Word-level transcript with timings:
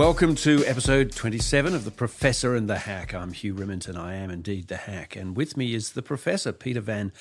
Welcome 0.00 0.34
to 0.36 0.64
episode 0.64 1.12
27 1.12 1.74
of 1.74 1.84
The 1.84 1.90
Professor 1.90 2.54
and 2.54 2.70
the 2.70 2.78
Hack. 2.78 3.12
I'm 3.12 3.32
Hugh 3.34 3.54
Riminton. 3.54 3.98
I 3.98 4.14
am 4.14 4.30
indeed 4.30 4.68
the 4.68 4.78
hack. 4.78 5.14
And 5.14 5.36
with 5.36 5.58
me 5.58 5.74
is 5.74 5.92
the 5.92 6.00
Professor, 6.00 6.52
Peter 6.52 6.80
Van. 6.80 7.12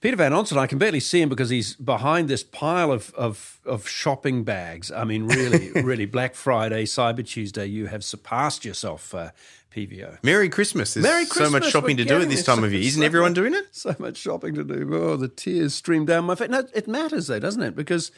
Peter 0.00 0.16
Van 0.16 0.30
Onselen, 0.30 0.58
I 0.58 0.68
can 0.68 0.78
barely 0.78 1.00
see 1.00 1.20
him 1.20 1.28
because 1.28 1.50
he's 1.50 1.74
behind 1.74 2.28
this 2.28 2.44
pile 2.44 2.92
of, 2.92 3.12
of, 3.14 3.58
of 3.66 3.88
shopping 3.88 4.44
bags. 4.44 4.92
I 4.92 5.02
mean, 5.02 5.26
really, 5.26 5.72
really, 5.82 6.06
Black 6.06 6.36
Friday, 6.36 6.84
Cyber 6.84 7.26
Tuesday, 7.26 7.66
you 7.66 7.86
have 7.86 8.04
surpassed 8.04 8.64
yourself, 8.64 9.12
uh, 9.16 9.32
PVO. 9.74 10.22
Merry 10.22 10.48
Christmas. 10.48 10.94
There's 10.94 11.02
Merry 11.02 11.24
so 11.24 11.50
much 11.50 11.70
shopping 11.70 11.96
we're 11.96 12.04
to 12.04 12.08
do 12.08 12.20
at 12.22 12.28
this 12.28 12.44
time 12.44 12.62
of 12.62 12.72
year. 12.72 12.82
Isn't 12.82 13.00
so 13.00 13.04
everyone 13.04 13.32
much- 13.32 13.36
doing 13.36 13.54
it? 13.54 13.66
So 13.72 13.96
much 13.98 14.16
shopping 14.16 14.54
to 14.54 14.62
do. 14.62 14.88
Oh, 14.94 15.16
the 15.16 15.26
tears 15.26 15.74
stream 15.74 16.06
down 16.06 16.26
my 16.26 16.36
face. 16.36 16.50
No, 16.50 16.68
it 16.72 16.86
matters 16.86 17.26
though, 17.26 17.40
doesn't 17.40 17.62
it? 17.62 17.74
Because 17.74 18.12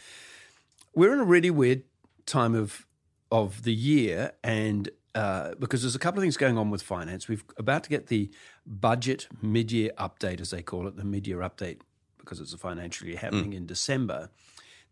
we're 0.95 1.15
in 1.15 1.21
a 1.21 1.25
really 1.25 1.51
weird 1.51 1.85
time 2.27 2.55
of 2.55 2.85
of 3.35 3.65
the 3.65 3.75
year, 3.75 4.31
and 4.45 4.89
uh, 5.17 5.57
because 5.59 5.83
there's 5.83 5.97
a 5.97 5.99
couple 5.99 6.21
of 6.21 6.23
things 6.23 6.37
going 6.37 6.57
on 6.57 6.71
with 6.71 6.83
finance. 6.83 7.27
We've 7.27 7.43
about 7.59 7.83
to 7.83 7.91
get 7.91 8.07
the 8.07 8.31
budget 8.65 9.27
mid 9.43 9.73
year 9.73 9.91
update, 9.99 10.41
as 10.41 10.51
they 10.51 10.63
call 10.63 10.87
it, 10.87 10.97
the 10.97 11.05
mid 11.05 11.27
year 11.27 11.39
update, 11.39 11.81
because 12.19 12.39
it's 12.39 12.55
a 12.55 12.59
financial 12.59 13.09
year 13.09 13.19
happening 13.19 13.53
in 13.53 13.67
December. 13.67 14.31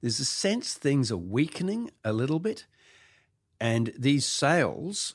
There's 0.00 0.18
a 0.18 0.24
sense 0.24 0.74
things 0.74 1.12
are 1.12 1.16
weakening 1.16 1.92
a 2.04 2.12
little 2.12 2.40
bit, 2.40 2.66
and 3.60 3.92
these 3.96 4.26
sales. 4.26 5.14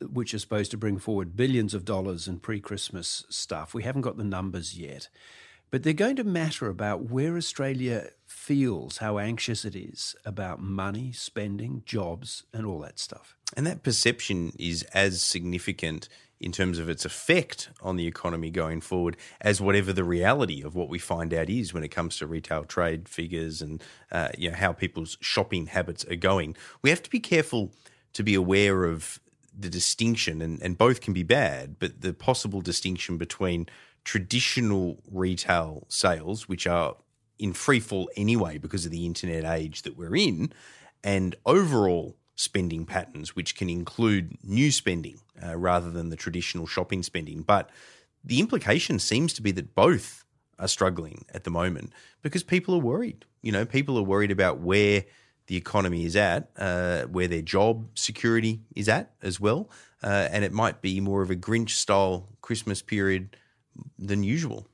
Which 0.00 0.34
are 0.34 0.40
supposed 0.40 0.72
to 0.72 0.76
bring 0.76 0.98
forward 0.98 1.34
billions 1.34 1.72
of 1.72 1.84
dollars 1.84 2.28
in 2.28 2.40
pre 2.40 2.60
Christmas 2.60 3.24
stuff. 3.30 3.72
We 3.72 3.84
haven't 3.84 4.02
got 4.02 4.18
the 4.18 4.24
numbers 4.24 4.76
yet 4.76 5.08
but 5.74 5.82
they're 5.82 5.92
going 5.92 6.14
to 6.14 6.22
matter 6.22 6.68
about 6.68 7.10
where 7.10 7.36
Australia 7.36 8.10
feels, 8.44 8.98
how 8.98 9.18
anxious 9.18 9.64
it 9.64 9.74
is 9.74 10.14
about 10.26 10.60
money, 10.60 11.12
spending, 11.12 11.82
jobs, 11.86 12.44
and 12.52 12.66
all 12.66 12.78
that 12.80 12.98
stuff. 12.98 13.34
And 13.56 13.66
that 13.66 13.82
perception 13.82 14.52
is 14.58 14.82
as 14.92 15.22
significant 15.22 16.10
in 16.40 16.52
terms 16.52 16.78
of 16.78 16.90
its 16.90 17.06
effect 17.06 17.70
on 17.80 17.96
the 17.96 18.06
economy 18.06 18.50
going 18.50 18.82
forward 18.82 19.16
as 19.40 19.62
whatever 19.62 19.94
the 19.94 20.04
reality 20.04 20.62
of 20.62 20.74
what 20.74 20.90
we 20.90 20.98
find 20.98 21.32
out 21.32 21.48
is 21.48 21.72
when 21.72 21.82
it 21.82 21.88
comes 21.88 22.18
to 22.18 22.26
retail 22.26 22.64
trade 22.64 23.08
figures 23.08 23.62
and 23.62 23.82
uh, 24.12 24.28
you 24.36 24.50
know 24.50 24.56
how 24.56 24.74
people's 24.74 25.16
shopping 25.22 25.66
habits 25.66 26.04
are 26.04 26.16
going. 26.16 26.54
We 26.82 26.90
have 26.90 27.02
to 27.02 27.10
be 27.10 27.20
careful 27.20 27.72
to 28.12 28.22
be 28.22 28.34
aware 28.34 28.84
of 28.84 29.20
the 29.58 29.70
distinction, 29.70 30.42
and, 30.42 30.60
and 30.60 30.76
both 30.76 31.00
can 31.00 31.14
be 31.14 31.22
bad, 31.22 31.78
but 31.78 32.02
the 32.02 32.12
possible 32.12 32.60
distinction 32.60 33.16
between 33.16 33.68
traditional 34.04 34.98
retail 35.10 35.86
sales, 35.88 36.46
which 36.46 36.66
are 36.66 36.96
in 37.38 37.52
free 37.52 37.80
fall 37.80 38.10
anyway 38.16 38.58
because 38.58 38.84
of 38.84 38.92
the 38.92 39.06
internet 39.06 39.44
age 39.44 39.82
that 39.82 39.96
we're 39.96 40.16
in, 40.16 40.52
and 41.02 41.34
overall 41.44 42.16
spending 42.36 42.84
patterns, 42.84 43.36
which 43.36 43.56
can 43.56 43.70
include 43.70 44.36
new 44.42 44.72
spending 44.72 45.20
uh, 45.44 45.56
rather 45.56 45.90
than 45.90 46.10
the 46.10 46.16
traditional 46.16 46.66
shopping 46.66 47.02
spending. 47.02 47.42
But 47.42 47.70
the 48.24 48.40
implication 48.40 48.98
seems 48.98 49.32
to 49.34 49.42
be 49.42 49.52
that 49.52 49.74
both 49.74 50.24
are 50.58 50.68
struggling 50.68 51.24
at 51.32 51.44
the 51.44 51.50
moment 51.50 51.92
because 52.22 52.42
people 52.42 52.74
are 52.74 52.80
worried. 52.80 53.24
You 53.42 53.52
know, 53.52 53.64
people 53.64 53.98
are 53.98 54.02
worried 54.02 54.30
about 54.30 54.60
where 54.60 55.04
the 55.46 55.56
economy 55.56 56.04
is 56.04 56.16
at, 56.16 56.48
uh, 56.56 57.02
where 57.02 57.28
their 57.28 57.42
job 57.42 57.86
security 57.94 58.62
is 58.74 58.88
at 58.88 59.12
as 59.22 59.38
well. 59.38 59.68
Uh, 60.02 60.28
and 60.30 60.44
it 60.44 60.52
might 60.52 60.80
be 60.80 61.00
more 61.00 61.22
of 61.22 61.30
a 61.30 61.36
Grinch 61.36 61.70
style 61.70 62.28
Christmas 62.40 62.82
period 62.82 63.36
than 63.98 64.22
usual. 64.22 64.66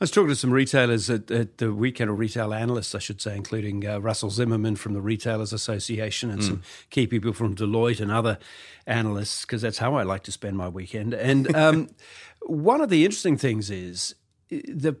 I 0.00 0.04
was 0.04 0.10
talking 0.10 0.28
to 0.28 0.36
some 0.36 0.50
retailers 0.50 1.10
at, 1.10 1.30
at 1.30 1.58
the 1.58 1.72
weekend, 1.72 2.10
or 2.10 2.14
retail 2.14 2.54
analysts, 2.54 2.94
I 2.94 2.98
should 2.98 3.20
say, 3.20 3.36
including 3.36 3.86
uh, 3.86 3.98
Russell 3.98 4.30
Zimmerman 4.30 4.76
from 4.76 4.94
the 4.94 5.00
Retailers 5.00 5.52
Association 5.52 6.30
and 6.30 6.44
some 6.44 6.62
key 6.90 7.06
people 7.06 7.32
from 7.32 7.54
Deloitte 7.54 8.00
and 8.00 8.12
other 8.12 8.38
analysts, 8.86 9.42
because 9.42 9.62
that's 9.62 9.78
how 9.78 9.94
I 9.94 10.02
like 10.02 10.22
to 10.24 10.32
spend 10.32 10.56
my 10.56 10.68
weekend. 10.68 11.14
And 11.14 11.54
um, 11.54 11.88
one 12.42 12.80
of 12.80 12.90
the 12.90 13.04
interesting 13.04 13.36
things 13.36 13.70
is 13.70 14.14
the 14.48 14.96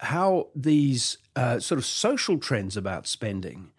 how 0.00 0.48
these 0.54 1.18
uh, 1.36 1.58
sort 1.58 1.78
of 1.78 1.84
social 1.84 2.38
trends 2.38 2.76
about 2.76 3.06
spending 3.06 3.72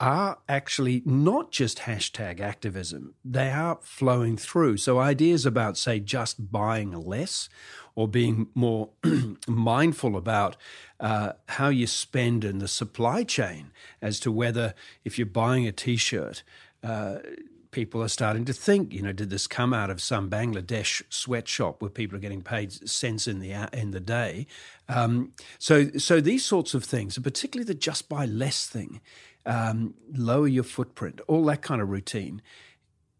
are 0.00 0.38
actually 0.48 1.02
not 1.04 1.52
just 1.52 1.78
hashtag 1.78 2.40
activism, 2.40 3.14
they 3.24 3.50
are 3.50 3.78
flowing 3.82 4.36
through. 4.36 4.76
So, 4.76 4.98
ideas 4.98 5.46
about, 5.46 5.76
say, 5.76 6.00
just 6.00 6.50
buying 6.50 6.92
less 6.92 7.48
or 7.94 8.08
being 8.08 8.48
more 8.54 8.90
mindful 9.46 10.16
about 10.16 10.56
uh, 11.00 11.32
how 11.48 11.68
you 11.68 11.86
spend 11.86 12.44
in 12.44 12.58
the 12.58 12.68
supply 12.68 13.22
chain 13.24 13.70
as 14.02 14.18
to 14.20 14.32
whether, 14.32 14.74
if 15.04 15.18
you're 15.18 15.26
buying 15.26 15.66
a 15.66 15.72
t 15.72 15.96
shirt, 15.96 16.42
uh, 16.82 17.18
people 17.74 18.00
are 18.00 18.08
starting 18.08 18.44
to 18.44 18.52
think, 18.52 18.92
you 18.92 19.02
know, 19.02 19.12
did 19.12 19.30
this 19.30 19.46
come 19.46 19.74
out 19.74 19.90
of 19.90 20.00
some 20.00 20.30
Bangladesh 20.30 21.02
sweatshop 21.08 21.82
where 21.82 21.90
people 21.90 22.16
are 22.16 22.20
getting 22.20 22.40
paid 22.40 22.72
cents 22.88 23.26
in 23.26 23.40
the 23.40 23.68
in 23.72 23.90
the 23.90 24.00
day? 24.00 24.46
Um, 24.88 25.32
so, 25.58 25.90
so 25.98 26.20
these 26.20 26.44
sorts 26.44 26.72
of 26.74 26.84
things, 26.84 27.18
particularly 27.18 27.66
the 27.66 27.74
just 27.74 28.08
buy 28.08 28.26
less 28.26 28.66
thing, 28.66 29.00
um, 29.44 29.94
lower 30.12 30.46
your 30.46 30.64
footprint, 30.64 31.20
all 31.26 31.44
that 31.46 31.62
kind 31.62 31.82
of 31.82 31.90
routine. 31.90 32.40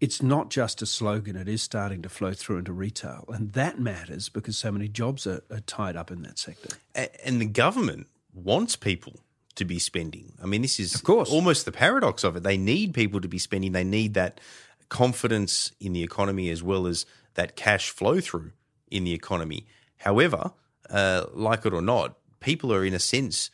It's 0.04 0.20
not 0.22 0.50
just 0.50 0.82
a 0.82 0.86
slogan; 0.86 1.34
it 1.36 1.48
is 1.48 1.62
starting 1.62 2.02
to 2.02 2.08
flow 2.08 2.32
through 2.34 2.58
into 2.58 2.72
retail, 2.74 3.24
and 3.28 3.52
that 3.52 3.78
matters 3.78 4.28
because 4.28 4.56
so 4.58 4.70
many 4.70 4.88
jobs 4.88 5.26
are, 5.26 5.42
are 5.50 5.60
tied 5.60 5.96
up 5.96 6.10
in 6.10 6.20
that 6.22 6.38
sector. 6.38 6.70
And 7.24 7.40
the 7.40 7.46
government 7.64 8.06
wants 8.34 8.76
people 8.76 9.14
to 9.54 9.64
be 9.64 9.78
spending. 9.78 10.26
I 10.42 10.46
mean, 10.46 10.62
this 10.62 10.78
is 10.78 10.94
Of 10.94 11.04
course. 11.04 11.30
almost 11.30 11.64
the 11.64 11.72
paradox 11.72 12.22
of 12.24 12.36
it. 12.36 12.42
They 12.42 12.58
need 12.58 12.92
people 12.92 13.20
to 13.22 13.28
be 13.28 13.38
spending. 13.38 13.72
They 13.72 13.84
need 13.98 14.12
that 14.14 14.40
confidence 14.88 15.72
in 15.80 15.92
the 15.94 16.02
economy 16.02 16.50
as 16.50 16.62
well 16.62 16.86
as 16.86 17.06
that 17.34 17.56
cash 17.56 17.88
flow 17.90 18.20
through 18.20 18.50
in 18.90 19.04
the 19.04 19.14
economy. 19.14 19.66
However, 19.98 20.52
uh, 20.90 21.24
like 21.32 21.64
it 21.64 21.72
or 21.72 21.82
not, 21.82 22.16
people 22.40 22.72
are 22.74 22.84
in 22.84 22.94
a 22.94 22.98
sense 22.98 23.50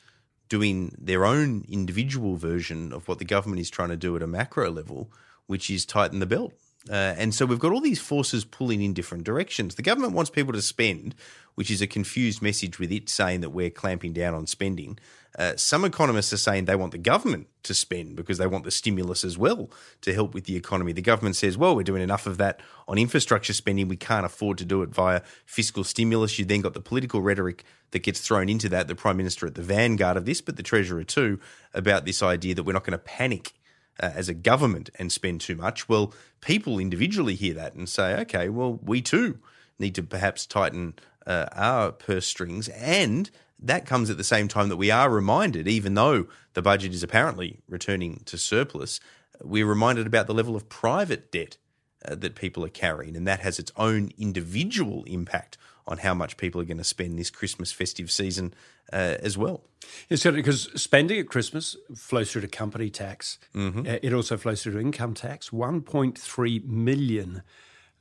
doing 0.48 0.92
their 0.98 1.24
own 1.24 1.64
individual 1.68 2.34
version 2.36 2.92
of 2.92 3.06
what 3.06 3.18
the 3.20 3.24
government 3.24 3.60
is 3.60 3.70
trying 3.70 3.90
to 3.90 3.96
do 3.96 4.16
at 4.16 4.22
a 4.22 4.26
macro 4.26 4.68
level, 4.70 5.10
which 5.50 5.68
is 5.68 5.84
tighten 5.84 6.20
the 6.20 6.26
belt. 6.26 6.52
Uh, 6.88 7.14
and 7.18 7.34
so 7.34 7.44
we've 7.44 7.58
got 7.58 7.72
all 7.72 7.80
these 7.80 7.98
forces 7.98 8.44
pulling 8.44 8.80
in 8.80 8.94
different 8.94 9.24
directions. 9.24 9.74
The 9.74 9.82
government 9.82 10.14
wants 10.14 10.30
people 10.30 10.52
to 10.52 10.62
spend, 10.62 11.16
which 11.56 11.72
is 11.72 11.82
a 11.82 11.88
confused 11.88 12.40
message 12.40 12.78
with 12.78 12.92
it 12.92 13.08
saying 13.08 13.40
that 13.40 13.50
we're 13.50 13.68
clamping 13.68 14.12
down 14.12 14.32
on 14.32 14.46
spending. 14.46 14.96
Uh, 15.36 15.56
some 15.56 15.84
economists 15.84 16.32
are 16.32 16.36
saying 16.36 16.64
they 16.64 16.76
want 16.76 16.92
the 16.92 16.98
government 16.98 17.48
to 17.64 17.74
spend 17.74 18.14
because 18.14 18.38
they 18.38 18.46
want 18.46 18.64
the 18.64 18.70
stimulus 18.70 19.24
as 19.24 19.36
well 19.36 19.70
to 20.02 20.14
help 20.14 20.34
with 20.34 20.44
the 20.44 20.56
economy. 20.56 20.92
The 20.92 21.02
government 21.02 21.34
says, 21.34 21.58
well, 21.58 21.74
we're 21.74 21.82
doing 21.82 22.02
enough 22.02 22.26
of 22.26 22.38
that 22.38 22.60
on 22.86 22.96
infrastructure 22.96 23.52
spending. 23.52 23.88
We 23.88 23.96
can't 23.96 24.24
afford 24.24 24.56
to 24.58 24.64
do 24.64 24.82
it 24.82 24.90
via 24.90 25.22
fiscal 25.46 25.82
stimulus. 25.82 26.38
You 26.38 26.44
then 26.44 26.60
got 26.60 26.74
the 26.74 26.80
political 26.80 27.22
rhetoric 27.22 27.64
that 27.90 28.04
gets 28.04 28.20
thrown 28.20 28.48
into 28.48 28.68
that. 28.68 28.86
The 28.86 28.94
Prime 28.94 29.16
Minister 29.16 29.46
at 29.46 29.54
the 29.56 29.62
vanguard 29.62 30.16
of 30.16 30.26
this, 30.26 30.40
but 30.40 30.56
the 30.56 30.62
Treasurer 30.62 31.04
too, 31.04 31.40
about 31.74 32.04
this 32.04 32.22
idea 32.22 32.54
that 32.54 32.62
we're 32.62 32.72
not 32.72 32.84
going 32.84 32.92
to 32.92 32.98
panic 32.98 33.52
uh, 34.00 34.10
as 34.14 34.28
a 34.28 34.34
government 34.34 34.90
and 34.98 35.12
spend 35.12 35.40
too 35.40 35.56
much. 35.56 35.88
Well, 35.88 36.12
people 36.40 36.78
individually 36.78 37.34
hear 37.34 37.54
that 37.54 37.74
and 37.74 37.88
say, 37.88 38.18
okay, 38.20 38.48
well, 38.48 38.78
we 38.82 39.02
too 39.02 39.38
need 39.78 39.94
to 39.94 40.02
perhaps 40.02 40.46
tighten 40.46 40.94
uh, 41.26 41.46
our 41.52 41.92
purse 41.92 42.26
strings. 42.26 42.68
And 42.68 43.30
that 43.58 43.86
comes 43.86 44.10
at 44.10 44.16
the 44.16 44.24
same 44.24 44.48
time 44.48 44.68
that 44.68 44.76
we 44.76 44.90
are 44.90 45.10
reminded, 45.10 45.68
even 45.68 45.94
though 45.94 46.26
the 46.54 46.62
budget 46.62 46.94
is 46.94 47.02
apparently 47.02 47.60
returning 47.68 48.22
to 48.26 48.38
surplus, 48.38 49.00
we're 49.42 49.66
reminded 49.66 50.06
about 50.06 50.26
the 50.26 50.34
level 50.34 50.56
of 50.56 50.68
private 50.68 51.30
debt 51.30 51.56
uh, 52.04 52.14
that 52.14 52.34
people 52.34 52.64
are 52.64 52.70
carrying. 52.70 53.16
And 53.16 53.26
that 53.26 53.40
has 53.40 53.58
its 53.58 53.72
own 53.76 54.10
individual 54.18 55.04
impact 55.04 55.58
on 55.90 55.98
how 55.98 56.14
much 56.14 56.36
people 56.36 56.60
are 56.60 56.64
going 56.64 56.78
to 56.78 56.84
spend 56.84 57.18
this 57.18 57.30
Christmas 57.30 57.72
festive 57.72 58.10
season 58.10 58.54
uh, 58.92 59.16
as 59.22 59.36
well. 59.36 59.62
Certainly 60.10 60.42
because 60.42 60.70
spending 60.80 61.18
at 61.20 61.26
Christmas 61.28 61.76
flows 61.96 62.30
through 62.32 62.42
to 62.42 62.48
company 62.48 62.88
tax. 62.90 63.38
Uh, 63.54 63.98
It 64.02 64.12
also 64.14 64.36
flows 64.36 64.62
through 64.62 64.72
to 64.74 64.80
income 64.80 65.14
tax. 65.14 65.50
1.3 65.50 66.64
million 66.64 67.42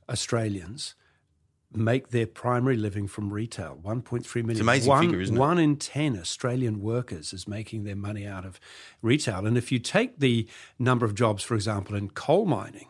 Australians 0.08 0.94
make 1.72 2.08
their 2.08 2.26
primary 2.26 2.76
living 2.76 3.06
from 3.06 3.32
retail. 3.32 3.78
1.3 3.84 4.34
million. 4.36 4.50
It's 4.50 4.60
amazing 4.60 4.88
one, 4.88 5.04
figure, 5.04 5.20
isn't 5.20 5.36
it? 5.36 5.38
One 5.38 5.58
in 5.58 5.76
10 5.76 6.18
Australian 6.18 6.80
workers 6.80 7.32
is 7.32 7.46
making 7.46 7.84
their 7.84 7.94
money 7.96 8.26
out 8.26 8.44
of 8.44 8.58
retail. 9.02 9.46
And 9.46 9.56
if 9.56 9.70
you 9.70 9.78
take 9.78 10.18
the 10.18 10.48
number 10.78 11.06
of 11.06 11.14
jobs, 11.14 11.42
for 11.44 11.54
example, 11.54 11.94
in 11.94 12.10
coal 12.10 12.44
mining, 12.46 12.88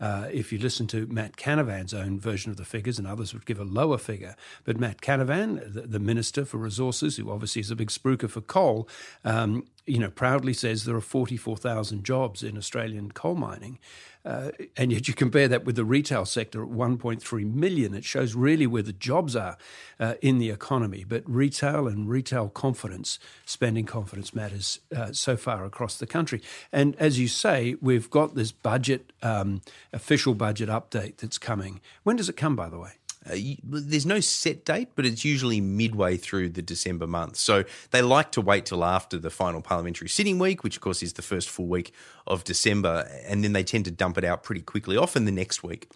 uh, 0.00 0.28
if 0.32 0.52
you 0.52 0.58
listen 0.58 0.86
to 0.88 1.06
Matt 1.06 1.36
Canavan's 1.36 1.92
own 1.92 2.18
version 2.18 2.50
of 2.50 2.56
the 2.56 2.64
figures, 2.64 2.98
and 2.98 3.06
others 3.06 3.32
would 3.34 3.46
give 3.46 3.60
a 3.60 3.64
lower 3.64 3.98
figure, 3.98 4.34
but 4.64 4.78
Matt 4.78 5.00
Canavan, 5.00 5.72
the, 5.72 5.82
the 5.82 5.98
Minister 5.98 6.44
for 6.44 6.58
Resources, 6.58 7.16
who 7.16 7.30
obviously 7.30 7.60
is 7.60 7.70
a 7.70 7.76
big 7.76 7.90
spruiker 7.90 8.30
for 8.30 8.40
coal, 8.40 8.88
um, 9.24 9.66
you 9.86 9.98
know, 9.98 10.10
proudly 10.10 10.52
says 10.52 10.84
there 10.84 10.96
are 10.96 11.00
44,000 11.00 12.04
jobs 12.04 12.42
in 12.42 12.56
Australian 12.56 13.12
coal 13.12 13.34
mining. 13.34 13.78
Uh, 14.22 14.50
and 14.76 14.92
yet 14.92 15.08
you 15.08 15.14
compare 15.14 15.48
that 15.48 15.64
with 15.64 15.76
the 15.76 15.84
retail 15.84 16.26
sector 16.26 16.62
at 16.62 16.68
1.3 16.68 17.54
million. 17.54 17.94
It 17.94 18.04
shows 18.04 18.34
really 18.34 18.66
where 18.66 18.82
the 18.82 18.92
jobs 18.92 19.34
are 19.34 19.56
uh, 19.98 20.14
in 20.20 20.38
the 20.38 20.50
economy. 20.50 21.04
But 21.08 21.22
retail 21.26 21.88
and 21.88 22.08
retail 22.08 22.50
confidence, 22.50 23.18
spending 23.46 23.86
confidence 23.86 24.34
matters 24.34 24.80
uh, 24.94 25.12
so 25.12 25.36
far 25.36 25.64
across 25.64 25.96
the 25.96 26.06
country. 26.06 26.42
And 26.70 26.94
as 26.96 27.18
you 27.18 27.28
say, 27.28 27.76
we've 27.80 28.10
got 28.10 28.34
this 28.34 28.52
budget, 28.52 29.12
um, 29.22 29.62
official 29.92 30.34
budget 30.34 30.68
update 30.68 31.16
that's 31.16 31.38
coming. 31.38 31.80
When 32.02 32.16
does 32.16 32.28
it 32.28 32.36
come, 32.36 32.54
by 32.54 32.68
the 32.68 32.78
way? 32.78 32.99
Uh, 33.28 33.36
there's 33.62 34.06
no 34.06 34.20
set 34.20 34.64
date, 34.64 34.88
but 34.94 35.04
it's 35.04 35.24
usually 35.24 35.60
midway 35.60 36.16
through 36.16 36.48
the 36.48 36.62
December 36.62 37.06
month. 37.06 37.36
So 37.36 37.64
they 37.90 38.00
like 38.00 38.32
to 38.32 38.40
wait 38.40 38.66
till 38.66 38.82
after 38.82 39.18
the 39.18 39.30
final 39.30 39.60
parliamentary 39.60 40.08
sitting 40.08 40.38
week, 40.38 40.64
which 40.64 40.76
of 40.76 40.82
course 40.82 41.02
is 41.02 41.14
the 41.14 41.22
first 41.22 41.50
full 41.50 41.66
week 41.66 41.92
of 42.26 42.44
December, 42.44 43.06
and 43.26 43.44
then 43.44 43.52
they 43.52 43.62
tend 43.62 43.84
to 43.84 43.90
dump 43.90 44.16
it 44.16 44.24
out 44.24 44.42
pretty 44.42 44.62
quickly, 44.62 44.96
often 44.96 45.26
the 45.26 45.32
next 45.32 45.62
week. 45.62 45.90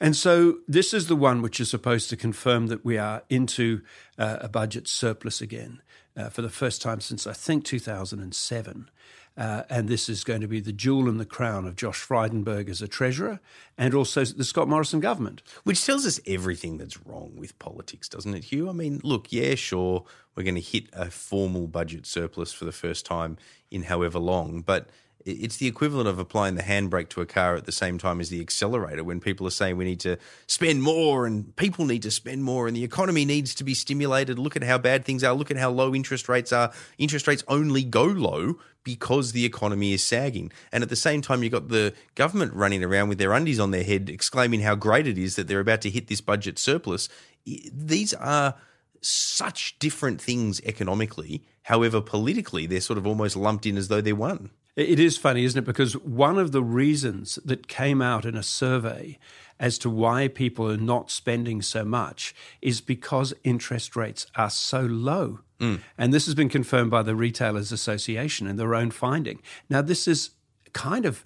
And 0.00 0.16
so 0.16 0.58
this 0.66 0.94
is 0.94 1.08
the 1.08 1.16
one 1.16 1.42
which 1.42 1.60
is 1.60 1.70
supposed 1.70 2.08
to 2.10 2.16
confirm 2.16 2.68
that 2.68 2.84
we 2.84 2.98
are 2.98 3.22
into 3.28 3.82
uh, 4.18 4.38
a 4.40 4.48
budget 4.48 4.88
surplus 4.88 5.40
again 5.40 5.82
uh, 6.16 6.30
for 6.30 6.42
the 6.42 6.50
first 6.50 6.82
time 6.82 7.00
since 7.00 7.26
I 7.26 7.32
think 7.32 7.64
2007. 7.64 8.90
Uh, 9.36 9.64
and 9.68 9.88
this 9.88 10.08
is 10.08 10.22
going 10.22 10.40
to 10.40 10.46
be 10.46 10.60
the 10.60 10.72
jewel 10.72 11.08
in 11.08 11.18
the 11.18 11.24
crown 11.24 11.66
of 11.66 11.74
Josh 11.74 12.00
Frydenberg 12.00 12.68
as 12.68 12.80
a 12.80 12.86
treasurer 12.86 13.40
and 13.76 13.92
also 13.92 14.24
the 14.24 14.44
Scott 14.44 14.68
Morrison 14.68 15.00
government. 15.00 15.42
Which 15.64 15.84
tells 15.84 16.06
us 16.06 16.20
everything 16.26 16.78
that's 16.78 17.04
wrong 17.04 17.32
with 17.36 17.58
politics, 17.58 18.08
doesn't 18.08 18.34
it, 18.34 18.44
Hugh? 18.44 18.68
I 18.68 18.72
mean, 18.72 19.00
look, 19.02 19.32
yeah, 19.32 19.56
sure, 19.56 20.04
we're 20.36 20.44
going 20.44 20.54
to 20.54 20.60
hit 20.60 20.88
a 20.92 21.10
formal 21.10 21.66
budget 21.66 22.06
surplus 22.06 22.52
for 22.52 22.64
the 22.64 22.72
first 22.72 23.04
time 23.04 23.36
in 23.70 23.82
however 23.82 24.18
long, 24.18 24.60
but– 24.60 24.88
it's 25.24 25.56
the 25.56 25.66
equivalent 25.66 26.08
of 26.08 26.18
applying 26.18 26.54
the 26.54 26.62
handbrake 26.62 27.08
to 27.10 27.20
a 27.22 27.26
car 27.26 27.56
at 27.56 27.64
the 27.64 27.72
same 27.72 27.96
time 27.96 28.20
as 28.20 28.28
the 28.28 28.40
accelerator 28.40 29.02
when 29.02 29.20
people 29.20 29.46
are 29.46 29.50
saying 29.50 29.76
we 29.76 29.84
need 29.84 30.00
to 30.00 30.18
spend 30.46 30.82
more 30.82 31.26
and 31.26 31.56
people 31.56 31.86
need 31.86 32.02
to 32.02 32.10
spend 32.10 32.44
more 32.44 32.68
and 32.68 32.76
the 32.76 32.84
economy 32.84 33.24
needs 33.24 33.54
to 33.54 33.64
be 33.64 33.74
stimulated. 33.74 34.38
Look 34.38 34.54
at 34.54 34.62
how 34.62 34.76
bad 34.76 35.04
things 35.04 35.24
are. 35.24 35.32
Look 35.32 35.50
at 35.50 35.56
how 35.56 35.70
low 35.70 35.94
interest 35.94 36.28
rates 36.28 36.52
are. 36.52 36.72
Interest 36.98 37.26
rates 37.26 37.42
only 37.48 37.82
go 37.82 38.04
low 38.04 38.58
because 38.84 39.32
the 39.32 39.46
economy 39.46 39.94
is 39.94 40.04
sagging. 40.04 40.52
And 40.70 40.82
at 40.82 40.90
the 40.90 40.96
same 40.96 41.22
time, 41.22 41.42
you've 41.42 41.52
got 41.52 41.68
the 41.68 41.94
government 42.14 42.52
running 42.52 42.84
around 42.84 43.08
with 43.08 43.18
their 43.18 43.32
undies 43.32 43.58
on 43.58 43.70
their 43.70 43.82
head, 43.82 44.10
exclaiming 44.10 44.60
how 44.60 44.74
great 44.74 45.06
it 45.06 45.16
is 45.16 45.36
that 45.36 45.48
they're 45.48 45.60
about 45.60 45.80
to 45.82 45.90
hit 45.90 46.08
this 46.08 46.20
budget 46.20 46.58
surplus. 46.58 47.08
These 47.46 48.12
are 48.12 48.56
such 49.00 49.78
different 49.78 50.20
things 50.20 50.60
economically. 50.64 51.44
However, 51.62 52.02
politically, 52.02 52.66
they're 52.66 52.82
sort 52.82 52.98
of 52.98 53.06
almost 53.06 53.36
lumped 53.36 53.64
in 53.64 53.78
as 53.78 53.88
though 53.88 54.02
they're 54.02 54.14
one. 54.14 54.50
It 54.76 54.98
is 54.98 55.16
funny, 55.16 55.44
isn't 55.44 55.58
it? 55.58 55.66
Because 55.66 55.96
one 55.96 56.36
of 56.38 56.50
the 56.50 56.62
reasons 56.62 57.38
that 57.44 57.68
came 57.68 58.02
out 58.02 58.24
in 58.24 58.36
a 58.36 58.42
survey 58.42 59.18
as 59.60 59.78
to 59.78 59.88
why 59.88 60.26
people 60.26 60.68
are 60.68 60.76
not 60.76 61.12
spending 61.12 61.62
so 61.62 61.84
much 61.84 62.34
is 62.60 62.80
because 62.80 63.32
interest 63.44 63.94
rates 63.94 64.26
are 64.34 64.50
so 64.50 64.80
low. 64.80 65.40
Mm. 65.60 65.80
And 65.96 66.12
this 66.12 66.26
has 66.26 66.34
been 66.34 66.48
confirmed 66.48 66.90
by 66.90 67.02
the 67.02 67.14
Retailers 67.14 67.70
Association 67.70 68.48
in 68.48 68.56
their 68.56 68.74
own 68.74 68.90
finding. 68.90 69.40
Now, 69.70 69.80
this 69.80 70.08
is 70.08 70.30
kind 70.72 71.06
of, 71.06 71.24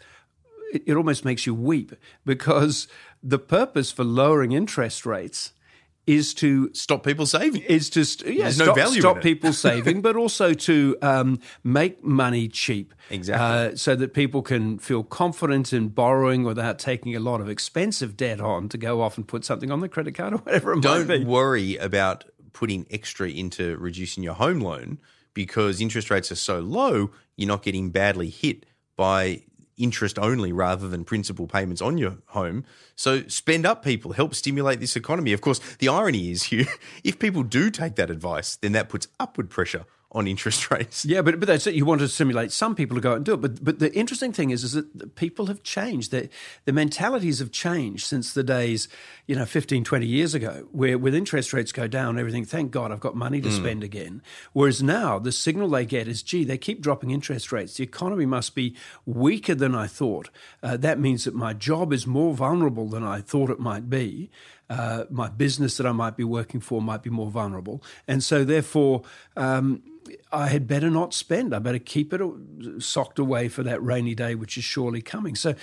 it 0.71 0.95
almost 0.95 1.25
makes 1.25 1.47
you 1.47 1.55
weep 1.55 1.95
because 2.27 2.87
the 3.23 3.39
purpose 3.39 3.91
for 3.91 4.05
lowering 4.05 4.53
interest 4.53 5.07
rates 5.07 5.53
is 6.09 6.33
to 6.33 6.73
stop 6.73 7.05
people 7.05 7.27
saving. 7.27 7.61
Is 7.63 7.91
to 7.91 8.01
yeah, 8.33 8.45
There's 8.45 8.55
stop, 8.55 8.69
no 8.69 8.75
value 8.75 9.01
stop 9.01 9.21
people 9.21 9.53
saving, 9.69 10.01
but 10.01 10.17
also 10.17 10.55
to 10.55 10.97
um, 11.03 11.39
make 11.63 12.03
money 12.03 12.49
cheap. 12.49 12.95
Exactly. 13.11 13.47
Uh, 13.47 13.77
so 13.77 13.95
that 13.95 14.15
people 14.15 14.41
can 14.41 14.79
feel 14.79 15.05
confident 15.05 15.75
in 15.75 15.89
borrowing 15.89 16.45
without 16.45 16.79
taking 16.79 17.15
a 17.15 17.21
lot 17.21 17.43
of 17.43 17.49
expensive 17.51 18.17
debt 18.17 18.41
on 18.41 18.71
to 18.71 18.79
go 18.79 19.03
off 19.03 19.19
and 19.19 19.29
put 19.29 19.45
something 19.45 19.71
on 19.71 19.81
the 19.81 19.89
credit 19.89 20.15
card 20.15 20.33
or 20.33 20.39
whatever 20.39 20.73
it 20.73 20.81
Don't 20.81 21.07
might 21.07 21.19
be. 21.19 21.25
worry 21.25 21.77
about 21.77 22.25
putting 22.55 22.87
extra 22.91 23.29
into 23.29 23.77
reducing 23.77 24.23
your 24.23 24.35
home 24.35 24.61
loan 24.61 24.99
because 25.35 25.79
interest 25.81 26.11
rates 26.11 26.33
are 26.33 26.37
so 26.37 26.59
low, 26.61 27.11
you're 27.37 27.47
not 27.49 27.63
getting 27.63 27.91
badly 27.91 28.31
hit 28.31 28.65
by 28.97 29.43
interest 29.79 30.19
only 30.19 30.53
rather 30.53 30.89
than 30.89 31.05
principal 31.05 31.47
payments 31.47 31.81
on 31.81 31.99
your 31.99 32.19
home. 32.27 32.65
So 32.95 33.27
spend 33.29 33.65
up, 33.67 33.85
people. 33.85 34.13
Help 34.13 34.35
stimulate 34.35 34.81
this 34.81 34.97
economy. 34.97 35.33
Of 35.33 35.41
course, 35.41 35.61
the 35.79 35.89
irony 35.89 36.31
is 36.31 36.43
here 36.45 36.67
if 37.05 37.19
people 37.19 37.43
do 37.43 37.71
take 37.71 37.97
that 37.97 38.11
advice, 38.11 38.57
then 38.57 38.73
that 38.73 38.89
puts 38.89 39.09
upward 39.19 39.51
pressure 39.51 39.85
on 40.13 40.27
interest 40.27 40.71
rates. 40.71 41.05
Yeah, 41.05 41.23
but 41.23 41.39
but 41.39 41.47
that's 41.47 41.67
it. 41.67 41.75
You 41.75 41.85
want 41.85 42.01
to 42.01 42.09
stimulate 42.09 42.53
some 42.53 42.75
people 42.75 42.97
to 42.97 43.01
go 43.01 43.13
out 43.13 43.17
and 43.17 43.25
do 43.25 43.35
it. 43.35 43.41
But 43.41 43.65
but 43.65 43.79
the 43.79 43.93
interesting 43.95 44.33
thing 44.33 44.51
is 44.51 44.65
is 44.65 44.73
that 44.73 45.15
people 45.17 45.47
have 45.47 45.63
changed. 45.63 46.11
The 46.11 46.29
the 46.65 46.73
mentalities 46.73 47.41
have 47.41 47.51
changed 47.51 48.07
since 48.07 48.33
the 48.33 48.43
days, 48.43 48.89
you 49.27 49.37
know, 49.37 49.45
15, 49.45 49.85
20 49.85 50.07
years 50.07 50.35
ago, 50.35 50.67
where 50.73 50.97
with 50.97 51.15
interest 51.15 51.53
rates 51.53 51.73
go 51.73 51.87
down, 51.87 52.19
everything, 52.19 52.45
thank 52.45 52.71
God 52.71 52.91
I've 52.91 53.01
got 53.01 53.17
money 53.17 53.41
to 53.41 53.49
mm. 53.49 53.57
spend 53.57 53.85
again. 53.85 54.23
Whereas 54.53 54.83
now 54.83 55.19
the 55.19 55.33
signal 55.33 55.69
they 55.69 55.85
get 55.85 56.09
is, 56.09 56.23
gee, 56.23 56.45
they 56.45 56.59
keep 56.59 56.81
dropping 56.81 57.11
interest 57.11 57.53
rates. 57.53 57.77
The 57.77 57.85
economy 57.85 58.27
must 58.27 58.55
be 58.55 58.75
weaker 59.05 59.55
than 59.55 59.75
I 59.75 59.87
thought. 59.87 60.31
Uh, 60.63 60.77
that 60.79 60.99
means 60.99 61.25
that 61.25 61.35
my 61.35 61.53
job 61.53 61.93
is 61.93 62.07
more 62.07 62.35
vulnerable 62.35 62.89
than 62.89 63.05
I 63.05 63.21
thought 63.21 63.51
it 63.51 63.61
might 63.61 63.91
be. 63.91 64.31
Uh, 64.71 65.05
my 65.11 65.29
business 65.29 65.77
that 65.79 65.87
I 65.87 65.93
might 65.93 66.17
be 66.17 66.25
working 66.25 66.61
for 66.61 66.83
might 66.83 67.03
be 67.03 67.11
more 67.11 67.31
vulnerable. 67.31 67.83
And 68.07 68.23
so, 68.23 68.45
therefore, 68.45 69.03
um, 69.37 69.83
I 70.33 70.49
had 70.49 70.67
better 70.67 70.91
not 70.91 71.15
spend. 71.15 71.55
I 71.55 71.59
better 71.59 71.79
keep 71.79 72.13
it 72.13 72.21
socked 72.83 73.19
away 73.19 73.49
for 73.49 73.63
that 73.63 73.83
rainy 73.83 74.15
day, 74.15 74.35
which 74.35 74.57
is 74.59 74.65
surely 74.65 75.03
coming. 75.03 75.35
So 75.35 75.55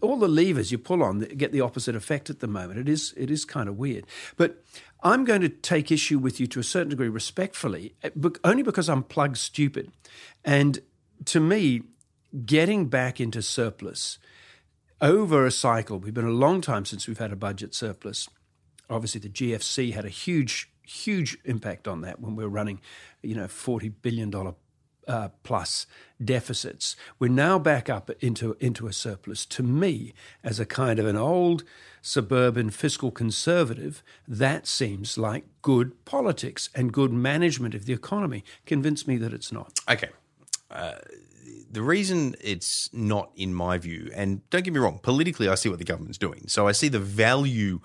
all 0.00 0.16
the 0.16 0.28
levers 0.28 0.72
you 0.72 0.78
pull 0.78 1.02
on 1.02 1.20
get 1.20 1.52
the 1.52 1.60
opposite 1.60 1.94
effect 1.94 2.30
at 2.30 2.40
the 2.40 2.46
moment. 2.46 2.80
It 2.80 2.88
is 2.88 3.12
it 3.16 3.30
is 3.30 3.44
kind 3.44 3.68
of 3.68 3.76
weird. 3.76 4.06
But 4.36 4.62
I'm 5.02 5.24
going 5.24 5.42
to 5.42 5.48
take 5.48 5.92
issue 5.92 6.18
with 6.18 6.40
you 6.40 6.46
to 6.48 6.60
a 6.60 6.64
certain 6.64 6.90
degree 6.90 7.08
respectfully, 7.08 7.94
eh, 8.02 8.10
only 8.44 8.62
because 8.62 8.88
I'm 8.88 9.02
plug 9.02 9.36
stupid. 9.36 9.92
And 10.44 10.80
to 11.26 11.40
me, 11.40 11.82
getting 12.44 12.86
back 12.86 13.20
into 13.20 13.42
surplus 13.42 14.18
over 15.00 15.44
a 15.44 15.50
cycle, 15.50 15.98
we've 15.98 16.14
been 16.14 16.24
a 16.24 16.30
long 16.30 16.60
time 16.60 16.84
since 16.86 17.06
we've 17.06 17.18
had 17.18 17.32
a 17.32 17.36
budget 17.36 17.74
surplus. 17.74 18.28
Obviously, 18.88 19.20
the 19.20 19.28
GFC 19.28 19.92
had 19.92 20.04
a 20.04 20.10
huge 20.10 20.70
huge 20.82 21.36
impact 21.44 21.88
on 21.88 22.00
that 22.02 22.20
when 22.20 22.36
we 22.36 22.44
are 22.44 22.48
running, 22.48 22.80
you 23.22 23.34
know, 23.34 23.48
forty 23.48 23.88
billion 23.88 24.30
dollar 24.30 24.54
uh, 25.06 25.28
plus 25.42 25.86
deficits. 26.22 26.96
We're 27.18 27.30
now 27.30 27.58
back 27.58 27.88
up 27.88 28.10
into 28.20 28.56
into 28.60 28.86
a 28.86 28.92
surplus. 28.92 29.46
To 29.46 29.62
me, 29.62 30.14
as 30.42 30.60
a 30.60 30.66
kind 30.66 30.98
of 30.98 31.06
an 31.06 31.16
old 31.16 31.64
suburban 32.02 32.70
fiscal 32.70 33.10
conservative, 33.10 34.02
that 34.26 34.66
seems 34.66 35.18
like 35.18 35.44
good 35.62 36.04
politics 36.04 36.70
and 36.74 36.92
good 36.92 37.12
management 37.12 37.74
of 37.74 37.86
the 37.86 37.92
economy. 37.92 38.44
Convince 38.64 39.06
me 39.06 39.16
that 39.18 39.32
it's 39.32 39.52
not. 39.52 39.78
Okay. 39.88 40.10
Uh, 40.70 40.96
the 41.70 41.82
reason 41.82 42.34
it's 42.40 42.90
not, 42.92 43.30
in 43.36 43.52
my 43.54 43.78
view, 43.78 44.10
and 44.14 44.48
don't 44.50 44.64
get 44.64 44.72
me 44.72 44.80
wrong, 44.80 44.98
politically, 45.02 45.48
I 45.48 45.54
see 45.56 45.68
what 45.68 45.78
the 45.78 45.84
government's 45.84 46.18
doing. 46.18 46.44
So 46.48 46.66
I 46.66 46.72
see 46.72 46.88
the 46.88 46.98
value 46.98 47.80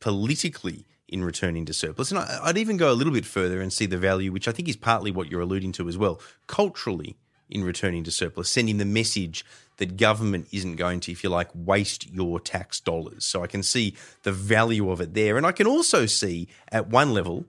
politically 0.00 0.86
in 1.08 1.22
returning 1.22 1.64
to 1.66 1.72
surplus. 1.72 2.10
And 2.10 2.18
I'd 2.18 2.58
even 2.58 2.76
go 2.76 2.90
a 2.90 2.94
little 2.94 3.12
bit 3.12 3.26
further 3.26 3.60
and 3.60 3.72
see 3.72 3.86
the 3.86 3.98
value, 3.98 4.32
which 4.32 4.48
I 4.48 4.52
think 4.52 4.68
is 4.68 4.76
partly 4.76 5.10
what 5.10 5.30
you're 5.30 5.40
alluding 5.40 5.72
to 5.72 5.88
as 5.88 5.96
well, 5.96 6.20
culturally 6.46 7.16
in 7.48 7.62
returning 7.62 8.02
to 8.04 8.10
surplus, 8.10 8.48
sending 8.48 8.78
the 8.78 8.84
message 8.84 9.44
that 9.76 9.96
government 9.96 10.48
isn't 10.50 10.76
going 10.76 10.98
to, 11.00 11.12
if 11.12 11.22
you 11.22 11.30
like, 11.30 11.48
waste 11.54 12.10
your 12.10 12.40
tax 12.40 12.80
dollars. 12.80 13.24
So 13.24 13.42
I 13.42 13.46
can 13.46 13.62
see 13.62 13.94
the 14.24 14.32
value 14.32 14.90
of 14.90 15.00
it 15.00 15.14
there. 15.14 15.36
And 15.36 15.46
I 15.46 15.52
can 15.52 15.66
also 15.66 16.06
see 16.06 16.48
at 16.72 16.88
one 16.88 17.12
level 17.12 17.44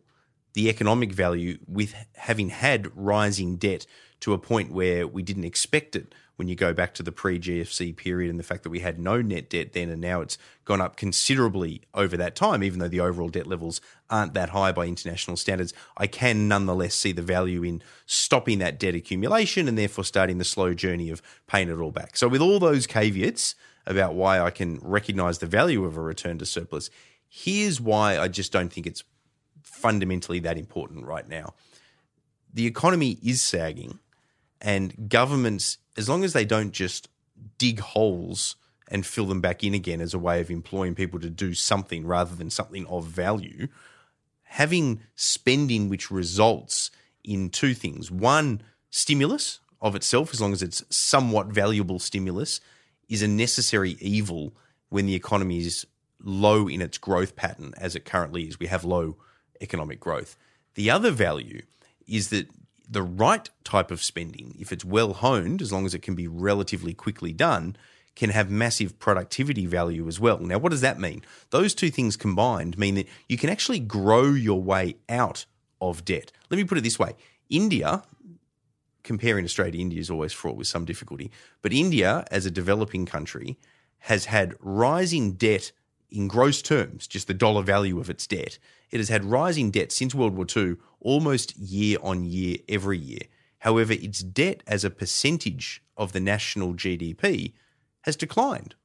the 0.54 0.70
economic 0.70 1.12
value 1.12 1.58
with 1.68 1.96
having 2.16 2.50
had 2.50 2.96
rising 2.96 3.56
debt 3.58 3.88
to 4.20 4.34
a 4.34 4.38
point 4.38 4.72
where 4.72 5.08
we 5.08 5.24
didn't 5.24 5.46
expect 5.46 5.96
it 5.96 6.14
when 6.38 6.48
you 6.48 6.56
go 6.56 6.72
back 6.72 6.94
to 6.94 7.04
the 7.04 7.12
pre 7.12 7.38
GFC 7.38 7.96
period 7.96 8.30
and 8.30 8.40
the 8.40 8.44
fact 8.44 8.64
that 8.64 8.70
we 8.70 8.80
had 8.80 8.98
no 8.98 9.22
net 9.22 9.50
debt 9.50 9.74
then 9.74 9.90
and 9.90 10.00
now 10.00 10.22
it's 10.22 10.38
gone 10.66 10.80
up 10.80 10.96
considerably 10.96 11.82
over 11.94 12.16
that 12.16 12.36
time, 12.36 12.64
even 12.64 12.80
though 12.80 12.88
the 12.88 13.00
overall 13.00 13.28
debt 13.28 13.48
levels 13.48 13.82
aren't 14.10 14.34
that 14.36 14.50
high 14.50 14.72
by 14.72 14.86
international 14.86 15.36
standards, 15.36 15.74
I 15.98 16.08
can 16.08 16.48
nonetheless 16.48 16.96
see 16.96 17.12
the 17.12 17.22
value 17.22 17.64
in 17.64 17.82
stopping 18.06 18.60
that 18.60 18.80
debt 18.80 18.96
accumulation 18.96 19.68
and 19.68 19.78
therefore 19.78 20.04
starting 20.04 20.38
the 20.38 20.46
slow 20.46 20.74
journey 20.74 21.10
of 21.10 21.22
paying 21.48 21.70
it 21.70 21.80
all 21.80 21.92
back. 21.92 22.16
So, 22.16 22.28
with 22.28 22.42
all 22.42 22.60
those 22.60 22.88
caveats 22.88 23.56
about 23.86 24.14
why 24.14 24.40
I 24.40 24.52
can 24.52 24.80
recognize 24.82 25.40
the 25.40 25.48
value 25.48 25.86
of 25.86 25.98
a 25.98 26.02
return 26.02 26.38
to 26.38 26.46
surplus, 26.46 26.90
here's 27.28 27.82
why 27.82 28.20
I 28.20 28.28
just 28.28 28.52
don't 28.52 28.72
think 28.72 28.86
it's 28.86 29.04
fundamentally 29.64 30.40
that 30.40 30.58
important 30.58 31.06
right 31.06 31.28
now. 31.28 31.56
The 32.54 32.68
economy 32.68 33.18
is 33.24 33.42
sagging 33.42 34.00
and 34.62 35.10
governments, 35.10 35.78
as 35.96 36.10
long 36.10 36.24
as 36.24 36.34
they 36.34 36.46
don't 36.46 36.72
just 36.72 37.10
dig 37.58 37.80
holes 37.80 38.56
and 38.90 39.06
fill 39.06 39.26
them 39.26 39.42
back 39.42 39.64
in 39.64 39.74
again 39.74 40.02
as 40.02 40.14
a 40.14 40.20
way 40.20 40.40
of 40.40 40.50
employing 40.50 40.96
people 40.96 41.20
to 41.20 41.30
do 41.30 41.54
something 41.54 42.06
rather 42.06 42.36
than 42.36 42.50
something 42.50 42.86
of 42.88 43.06
value, 43.06 43.68
having 44.44 45.02
spending 45.16 45.90
which 45.90 46.10
results 46.10 46.90
in 47.24 47.50
two 47.50 47.74
things 47.74 48.10
one, 48.10 48.62
stimulus 48.90 49.60
of 49.82 49.96
itself, 49.96 50.34
as 50.34 50.42
long 50.42 50.54
as 50.54 50.64
it's 50.64 50.84
somewhat 50.90 51.48
valuable 51.48 52.00
stimulus, 52.00 52.62
is 53.10 53.22
a 53.22 53.28
necessary 53.28 53.98
evil 54.00 54.56
when 54.90 55.06
the 55.06 55.16
economy 55.16 55.60
is 55.60 55.86
low 56.24 56.68
in 56.68 56.82
its 56.82 56.98
growth 56.98 57.36
pattern 57.36 57.74
as 57.78 57.96
it 57.96 58.06
currently 58.06 58.48
is. 58.48 58.60
We 58.60 58.68
have 58.68 58.84
low 58.84 59.18
economic 59.62 60.00
growth. 60.00 60.36
The 60.76 60.90
other 60.90 61.12
value 61.12 61.64
is 62.08 62.30
that 62.30 62.48
the 62.90 63.04
right 63.04 63.50
type 63.64 63.92
of 63.92 64.02
spending, 64.02 64.56
if 64.60 64.72
it's 64.72 64.86
well 64.86 65.14
honed, 65.14 65.62
as 65.62 65.72
long 65.72 65.86
as 65.86 65.94
it 65.94 66.02
can 66.02 66.16
be 66.16 66.28
relatively 66.28 66.94
quickly 66.94 67.34
done, 67.34 67.76
can 68.16 68.30
have 68.32 68.50
massive 68.50 68.98
productivity 68.98 69.66
value 69.66 70.08
as 70.08 70.20
well. 70.20 70.40
Now, 70.40 70.58
what 70.58 70.72
does 70.72 70.82
that 70.82 71.00
mean? 71.00 71.24
Those 71.52 71.76
two 71.76 71.92
things 71.92 72.18
combined 72.18 72.78
mean 72.78 72.96
that 72.96 73.08
you 73.30 73.38
can 73.38 73.50
actually 73.50 73.80
grow 73.80 74.32
your 74.32 74.62
way 74.62 74.96
out 75.08 75.46
of 75.80 76.04
debt. 76.04 76.32
Let 76.50 76.58
me 76.58 76.64
put 76.64 76.78
it 76.78 76.84
this 76.84 76.98
way 76.98 77.14
India, 77.50 78.04
comparing 79.04 79.46
Australia 79.46 79.74
to 79.74 79.80
India 79.80 80.00
is 80.00 80.10
always 80.10 80.34
fraught 80.34 80.58
with 80.58 80.68
some 80.68 80.86
difficulty, 80.86 81.32
but 81.62 81.74
India, 81.74 82.26
as 82.32 82.46
a 82.46 82.52
developing 82.52 83.06
country, 83.06 83.58
has 84.00 84.26
had 84.26 84.56
rising 84.60 85.34
debt 85.34 85.72
in 86.10 86.28
gross 86.28 86.62
terms, 86.62 87.08
just 87.08 87.28
the 87.28 87.34
dollar 87.34 87.62
value 87.62 88.00
of 88.00 88.10
its 88.10 88.26
debt. 88.26 88.58
It 88.92 88.98
has 88.98 89.10
had 89.10 89.26
rising 89.26 89.72
debt 89.72 89.92
since 89.92 90.16
World 90.16 90.36
War 90.36 90.46
II, 90.56 90.78
almost 91.00 91.56
year 91.58 91.98
on 92.02 92.26
year, 92.26 92.58
every 92.68 92.98
year. 92.98 93.22
However, 93.60 93.94
its 93.94 94.20
debt 94.20 94.64
as 94.68 94.84
a 94.84 94.90
percentage 94.90 95.82
of 95.96 96.14
the 96.14 96.20
national 96.20 96.74
GDP 96.74 97.54
has 98.02 98.16
declined 98.16 98.76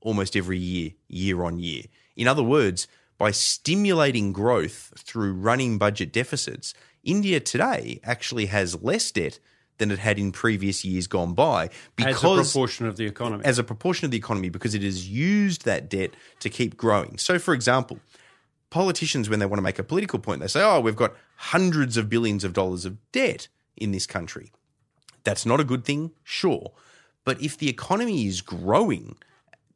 almost 0.00 0.36
every 0.36 0.58
year, 0.58 0.92
year 1.08 1.44
on 1.44 1.58
year. 1.58 1.84
In 2.16 2.26
other 2.26 2.42
words, 2.42 2.86
by 3.18 3.30
stimulating 3.30 4.32
growth 4.32 4.92
through 4.96 5.34
running 5.34 5.76
budget 5.78 6.12
deficits, 6.12 6.72
India 7.04 7.40
today 7.40 8.00
actually 8.02 8.46
has 8.46 8.82
less 8.82 9.10
debt 9.10 9.38
than 9.80 9.90
it 9.90 9.98
had 9.98 10.18
in 10.18 10.30
previous 10.30 10.84
years 10.84 11.06
gone 11.06 11.34
by 11.34 11.70
because 11.96 12.16
as 12.16 12.22
a 12.22 12.52
proportion 12.52 12.86
of 12.86 12.96
the 12.96 13.06
economy. 13.06 13.44
As 13.44 13.58
a 13.58 13.64
proportion 13.64 14.04
of 14.04 14.10
the 14.10 14.16
economy 14.18 14.48
because 14.48 14.74
it 14.74 14.82
has 14.82 15.08
used 15.08 15.64
that 15.64 15.88
debt 15.88 16.12
to 16.40 16.50
keep 16.50 16.76
growing. 16.76 17.18
So 17.18 17.38
for 17.38 17.54
example, 17.54 17.98
politicians 18.70 19.28
when 19.28 19.38
they 19.40 19.46
want 19.46 19.58
to 19.58 19.62
make 19.62 19.78
a 19.78 19.84
political 19.84 20.18
point, 20.18 20.40
they 20.40 20.46
say, 20.46 20.62
"Oh, 20.62 20.80
we've 20.80 20.96
got 20.96 21.14
hundreds 21.36 21.96
of 21.96 22.08
billions 22.08 22.44
of 22.44 22.52
dollars 22.52 22.84
of 22.84 22.98
debt 23.12 23.48
in 23.76 23.92
this 23.92 24.06
country." 24.06 24.52
That's 25.24 25.44
not 25.44 25.60
a 25.60 25.64
good 25.64 25.84
thing, 25.84 26.12
sure. 26.24 26.72
But 27.24 27.42
if 27.42 27.58
the 27.58 27.68
economy 27.68 28.26
is 28.26 28.40
growing 28.40 29.16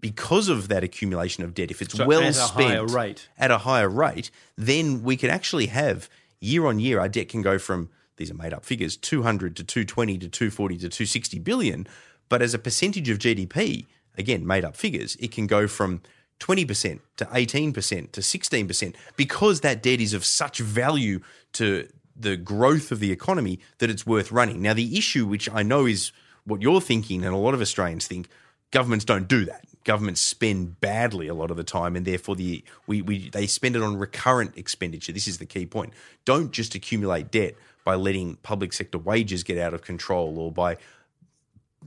because 0.00 0.48
of 0.48 0.68
that 0.68 0.84
accumulation 0.84 1.44
of 1.44 1.54
debt, 1.54 1.70
if 1.70 1.82
it's 1.82 1.94
so 1.94 2.06
well 2.06 2.22
at 2.22 2.34
spent 2.34 2.90
a 2.90 2.92
at 3.38 3.50
a 3.50 3.58
higher 3.58 3.88
rate, 3.88 4.30
then 4.56 5.02
we 5.02 5.16
could 5.16 5.30
actually 5.30 5.66
have 5.66 6.08
year 6.40 6.66
on 6.66 6.78
year 6.78 7.00
our 7.00 7.08
debt 7.08 7.28
can 7.28 7.42
go 7.42 7.58
from 7.58 7.88
these 8.16 8.30
are 8.30 8.34
made 8.34 8.52
up 8.52 8.64
figures 8.64 8.96
200 8.96 9.56
to 9.56 9.64
220 9.64 10.18
to 10.18 10.28
240 10.28 10.76
to 10.76 10.88
260 10.88 11.38
billion, 11.40 11.86
but 12.28 12.42
as 12.42 12.54
a 12.54 12.58
percentage 12.58 13.08
of 13.08 13.18
GDP, 13.18 13.86
again 14.16 14.46
made 14.46 14.64
up 14.64 14.76
figures, 14.76 15.16
it 15.16 15.32
can 15.32 15.46
go 15.46 15.66
from 15.66 16.02
20% 16.40 17.00
to 17.16 17.24
18% 17.24 18.12
to 18.12 18.20
16% 18.20 18.94
because 19.16 19.60
that 19.60 19.82
debt 19.82 20.00
is 20.00 20.14
of 20.14 20.24
such 20.24 20.58
value 20.58 21.20
to 21.52 21.88
the 22.16 22.36
growth 22.36 22.92
of 22.92 23.00
the 23.00 23.12
economy 23.12 23.60
that 23.78 23.90
it's 23.90 24.06
worth 24.06 24.30
running. 24.30 24.62
Now, 24.62 24.74
the 24.74 24.96
issue, 24.96 25.26
which 25.26 25.48
I 25.50 25.62
know 25.62 25.86
is 25.86 26.12
what 26.44 26.62
you're 26.62 26.80
thinking, 26.80 27.24
and 27.24 27.34
a 27.34 27.38
lot 27.38 27.54
of 27.54 27.60
Australians 27.60 28.06
think, 28.06 28.28
governments 28.70 29.04
don't 29.04 29.28
do 29.28 29.44
that. 29.46 29.64
Governments 29.84 30.20
spend 30.20 30.80
badly 30.80 31.28
a 31.28 31.34
lot 31.34 31.50
of 31.50 31.56
the 31.56 31.64
time, 31.64 31.94
and 31.94 32.06
therefore 32.06 32.36
the 32.36 32.64
we, 32.86 33.02
we 33.02 33.28
they 33.28 33.46
spend 33.46 33.76
it 33.76 33.82
on 33.82 33.98
recurrent 33.98 34.56
expenditure. 34.56 35.12
This 35.12 35.28
is 35.28 35.38
the 35.38 35.46
key 35.46 35.66
point. 35.66 35.92
Don't 36.24 36.52
just 36.52 36.74
accumulate 36.74 37.30
debt 37.30 37.54
by 37.84 37.94
letting 37.94 38.36
public 38.36 38.72
sector 38.72 38.96
wages 38.96 39.42
get 39.42 39.58
out 39.58 39.74
of 39.74 39.82
control 39.82 40.38
or 40.38 40.50
by 40.50 40.78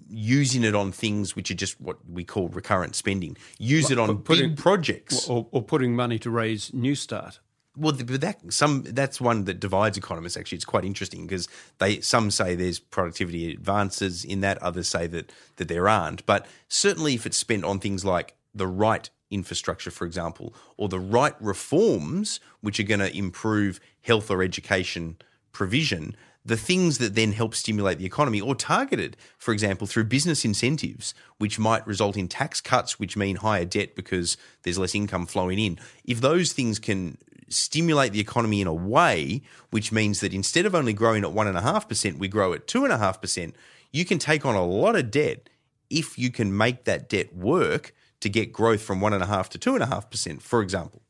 using 0.09 0.63
it 0.63 0.75
on 0.75 0.91
things 0.91 1.35
which 1.35 1.51
are 1.51 1.55
just 1.55 1.79
what 1.81 1.97
we 2.09 2.23
call 2.23 2.49
recurrent 2.49 2.95
spending. 2.95 3.37
Use 3.57 3.91
it 3.91 3.99
on 3.99 4.19
putting, 4.19 4.49
big 4.49 4.57
projects, 4.57 5.27
or, 5.27 5.47
or 5.51 5.61
putting 5.61 5.95
money 5.95 6.19
to 6.19 6.29
raise 6.29 6.71
Newstart. 6.71 7.39
Well, 7.75 7.93
but 7.93 8.21
that 8.21 8.51
some 8.51 8.83
that's 8.83 9.21
one 9.21 9.45
that 9.45 9.59
divides 9.59 9.97
economists. 9.97 10.35
Actually, 10.35 10.57
it's 10.57 10.65
quite 10.65 10.83
interesting 10.83 11.27
because 11.27 11.47
they 11.77 11.99
some 11.99 12.31
say 12.31 12.55
there's 12.55 12.79
productivity 12.79 13.51
advances 13.51 14.25
in 14.25 14.41
that, 14.41 14.57
others 14.63 14.87
say 14.87 15.05
that 15.07 15.31
that 15.57 15.67
there 15.67 15.87
aren't. 15.87 16.25
But 16.25 16.47
certainly, 16.67 17.13
if 17.13 17.27
it's 17.27 17.37
spent 17.37 17.63
on 17.63 17.79
things 17.79 18.03
like 18.03 18.35
the 18.55 18.67
right 18.67 19.07
infrastructure, 19.29 19.91
for 19.91 20.05
example, 20.05 20.55
or 20.77 20.89
the 20.89 20.99
right 20.99 21.35
reforms 21.39 22.39
which 22.61 22.79
are 22.79 22.83
going 22.83 22.99
to 22.99 23.15
improve 23.15 23.79
health 24.01 24.31
or 24.31 24.41
education 24.41 25.17
provision, 25.51 26.15
the 26.47 26.57
things 26.57 26.97
that 26.97 27.13
then 27.13 27.33
help 27.33 27.53
stimulate 27.53 27.99
the 27.99 28.05
economy, 28.05 28.39
or 28.39 28.55
targeted, 28.55 29.17
for 29.37 29.51
example, 29.51 29.85
through 29.85 30.05
business 30.05 30.45
incentives, 30.45 31.13
which 31.37 31.59
might 31.59 31.85
result 31.85 32.15
in 32.15 32.29
tax 32.29 32.61
cuts, 32.61 32.97
which 32.97 33.17
mean 33.17 33.35
higher 33.35 33.65
debt 33.65 33.95
because 33.95 34.37
there's 34.63 34.79
less 34.79 34.95
income 34.95 35.25
flowing 35.25 35.59
in. 35.59 35.77
If 36.05 36.21
those 36.21 36.53
things 36.53 36.79
can 36.79 37.17
stimulate 37.49 38.13
the 38.13 38.19
economy 38.19 38.59
in 38.59 38.67
a 38.67 38.73
way 38.73 39.41
which 39.69 39.91
means 39.91 40.19
that 40.19 40.33
instead 40.33 40.65
of 40.65 40.75
only 40.75 40.93
growing 40.93 41.23
at 41.23 41.31
1.5%, 41.31 42.17
we 42.17 42.27
grow 42.27 42.53
at 42.53 42.67
2.5%, 42.67 43.53
you 43.91 44.05
can 44.05 44.17
take 44.17 44.45
on 44.45 44.55
a 44.55 44.65
lot 44.65 44.95
of 44.95 45.11
debt 45.11 45.49
if 45.89 46.17
you 46.17 46.31
can 46.31 46.55
make 46.55 46.85
that 46.85 47.09
debt 47.09 47.35
work 47.35 47.93
to 48.21 48.29
get 48.29 48.51
growth 48.51 48.81
from 48.81 48.99
1.5 48.99 49.49
to 49.49 49.59
2.5%, 49.59 50.41
for 50.41 50.61
example. 50.61 51.01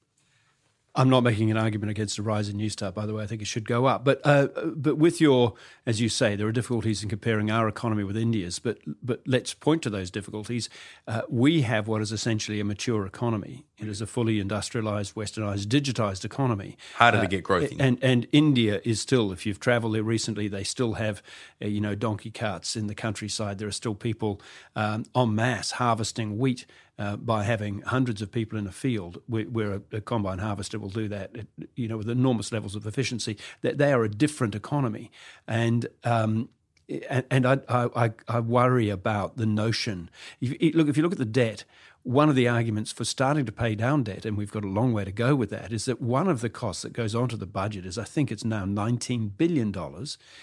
I'm 0.98 1.10
not 1.10 1.22
making 1.22 1.52
an 1.52 1.58
argument 1.58 1.92
against 1.92 2.18
a 2.18 2.24
rise 2.24 2.50
in 2.50 2.58
Newstart, 2.58 2.96
by 2.96 3.06
the 3.06 3.14
way. 3.14 3.24
I 3.24 3.28
think 3.28 3.44
it 3.44 3.46
should 3.46 3.68
go 3.68 3.86
up. 3.86 4.04
But 4.04 4.20
uh, 4.24 4.48
but 4.76 4.98
with 4.98 5.22
your, 5.22 5.54
as 5.86 6.02
you 6.02 6.10
say, 6.10 6.36
there 6.36 6.48
are 6.48 6.52
difficulties 6.52 7.04
in 7.04 7.10
comparing 7.10 7.52
our 7.52 7.68
economy 7.68 8.04
with 8.04 8.18
India's. 8.18 8.58
But 8.58 8.80
but 9.04 9.22
let's 9.28 9.54
point 9.54 9.84
to 9.84 9.92
those 9.92 10.10
difficulties. 10.10 10.70
Uh, 11.08 11.22
we 11.30 11.62
have 11.62 11.88
what 11.88 12.02
is 12.02 12.12
essentially 12.12 12.60
a 12.60 12.64
mature 12.64 13.06
economy. 13.06 13.66
It 13.78 13.88
is 13.88 14.02
a 14.02 14.08
fully 14.08 14.40
industrialized, 14.40 15.14
westernized, 15.14 15.68
digitized 15.68 16.26
economy. 16.26 16.78
Harder 16.96 17.20
uh, 17.20 17.22
to 17.22 17.28
get 17.28 17.44
growth 17.44 17.72
in. 17.72 17.80
And 17.80 18.04
and 18.04 18.28
India 18.32 18.82
is 18.84 19.00
still, 19.00 19.32
if 19.32 19.46
you've 19.46 19.60
travelled 19.60 19.94
there 19.94 20.02
recently, 20.02 20.48
they 20.48 20.64
still 20.64 20.94
have, 20.94 21.22
uh, 21.62 21.68
you 21.68 21.80
know, 21.80 21.94
donkey 21.94 22.32
carts 22.32 22.76
in 22.76 22.88
the 22.88 22.96
countryside. 22.96 23.60
There 23.60 23.68
are 23.68 23.72
still 23.72 23.94
people 23.94 24.42
um, 24.76 25.06
en 25.16 25.36
masse 25.36 25.72
harvesting 25.72 26.40
wheat 26.40 26.66
uh, 27.00 27.16
by 27.16 27.44
having 27.44 27.82
hundreds 27.82 28.22
of 28.22 28.32
people 28.32 28.58
in 28.58 28.68
a 28.68 28.72
field 28.72 29.22
where, 29.28 29.44
where 29.46 29.74
a, 29.74 29.82
a, 29.94 30.02
combine 30.02 30.40
harvester 30.40 30.80
will 30.80 30.90
do 30.90 31.08
that, 31.08 31.36
you 31.76 31.88
know, 31.88 31.98
with 31.98 32.10
enormous 32.10 32.52
levels 32.52 32.76
of 32.76 32.88
efficiency. 32.88 33.38
That 33.62 33.78
they 33.78 33.94
are 33.94 34.04
a 34.04 34.10
different 34.10 34.56
economy, 34.56 35.12
and 35.48 35.88
um, 36.04 36.50
and, 37.10 37.26
and 37.30 37.46
I, 37.46 37.60
I, 37.68 38.12
I 38.28 38.40
worry 38.40 38.90
about 38.90 39.38
the 39.38 39.46
notion. 39.46 40.10
If, 40.40 40.76
look, 40.76 40.88
if 40.88 40.98
you 40.98 41.04
look 41.04 41.12
at 41.12 41.18
the 41.18 41.26
debt, 41.26 41.66
one 42.04 42.30
of 42.30 42.36
the 42.36 42.48
arguments 42.48 42.94
for 42.94 43.04
starting 43.04 43.46
to 43.46 43.52
pay 43.52 43.76
down 43.76 44.04
debt, 44.04 44.26
and 44.26 44.38
we've 44.38 44.52
got 44.52 44.64
a 44.64 44.70
long 44.70 44.94
way 44.94 45.04
to 45.04 45.12
go 45.12 45.36
with 45.36 45.50
that, 45.50 45.74
is 45.74 45.84
that 45.86 46.02
one 46.02 46.30
of 46.30 46.40
the 46.40 46.50
costs 46.50 46.84
that 46.84 46.94
goes 46.94 47.14
onto 47.14 47.36
the 47.36 47.46
budget 47.46 47.86
is 47.86 47.98
I 47.98 48.06
think 48.06 48.32
it's 48.32 48.46
now 48.46 48.64
$19 48.64 49.32
billion. 49.38 49.68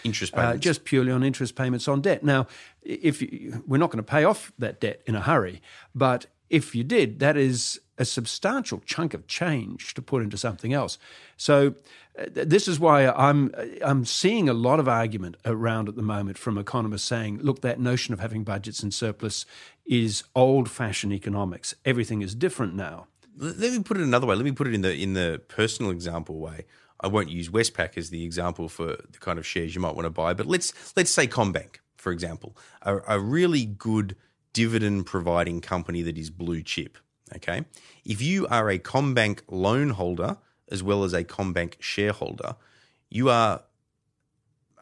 Interest 0.04 0.34
uh, 0.34 0.36
payments. 0.36 0.36
Uh, 0.36 0.56
just 0.58 0.84
purely 0.84 1.10
on 1.10 1.22
interest 1.22 1.56
payments 1.56 1.88
on 1.88 2.02
debt. 2.02 2.22
Now, 2.22 2.46
if 2.82 3.22
you, 3.22 3.62
we're 3.66 3.78
not 3.78 3.90
going 3.90 4.04
to 4.04 4.10
pay 4.10 4.24
off 4.24 4.52
that 4.58 4.80
debt 4.80 5.00
in 5.06 5.14
a 5.14 5.22
hurry, 5.22 5.62
but 5.94 6.26
if 6.50 6.74
you 6.74 6.84
did, 6.84 7.18
that 7.20 7.36
is 7.36 7.80
a 7.98 8.04
substantial 8.04 8.80
chunk 8.84 9.14
of 9.14 9.26
change 9.26 9.94
to 9.94 10.02
put 10.02 10.22
into 10.22 10.36
something 10.36 10.72
else. 10.72 10.98
So 11.36 11.74
uh, 12.18 12.24
this 12.32 12.66
is 12.68 12.80
why 12.80 13.06
I'm 13.06 13.52
I'm 13.84 14.04
seeing 14.04 14.48
a 14.48 14.52
lot 14.52 14.80
of 14.80 14.88
argument 14.88 15.36
around 15.44 15.88
at 15.88 15.94
the 15.94 16.02
moment 16.02 16.38
from 16.38 16.58
economists 16.58 17.04
saying, 17.04 17.38
look, 17.38 17.60
that 17.60 17.78
notion 17.78 18.12
of 18.12 18.20
having 18.20 18.44
budgets 18.44 18.82
in 18.82 18.90
surplus 18.90 19.46
is 19.86 20.24
old-fashioned 20.34 21.12
economics. 21.12 21.74
Everything 21.84 22.22
is 22.22 22.34
different 22.34 22.74
now. 22.74 23.06
Let 23.36 23.72
me 23.72 23.82
put 23.82 23.96
it 23.96 24.02
another 24.02 24.26
way. 24.26 24.36
Let 24.36 24.44
me 24.44 24.52
put 24.52 24.66
it 24.66 24.74
in 24.74 24.82
the 24.82 24.94
in 24.94 25.14
the 25.14 25.40
personal 25.48 25.90
example 25.90 26.38
way. 26.38 26.66
I 27.00 27.08
won't 27.08 27.28
use 27.28 27.48
Westpac 27.50 27.98
as 27.98 28.10
the 28.10 28.24
example 28.24 28.68
for 28.68 28.86
the 28.86 29.18
kind 29.18 29.38
of 29.38 29.46
shares 29.46 29.74
you 29.74 29.80
might 29.80 29.94
want 29.94 30.06
to 30.06 30.10
buy, 30.10 30.34
but 30.34 30.46
let's 30.46 30.72
let's 30.96 31.10
say 31.10 31.26
CommBank, 31.26 31.76
for 31.96 32.12
example, 32.12 32.56
a, 32.82 32.98
a 33.08 33.20
really 33.20 33.66
good 33.66 34.16
dividend 34.54 35.04
providing 35.04 35.60
company 35.60 36.00
that 36.00 36.16
is 36.16 36.30
blue 36.30 36.62
chip. 36.62 36.96
Okay. 37.36 37.64
If 38.04 38.22
you 38.22 38.46
are 38.46 38.70
a 38.70 38.78
CommBank 38.78 39.40
loan 39.48 39.90
holder 39.90 40.38
as 40.70 40.82
well 40.82 41.04
as 41.04 41.12
a 41.12 41.24
CommBank 41.24 41.74
shareholder, 41.80 42.56
you 43.10 43.28
are 43.28 43.62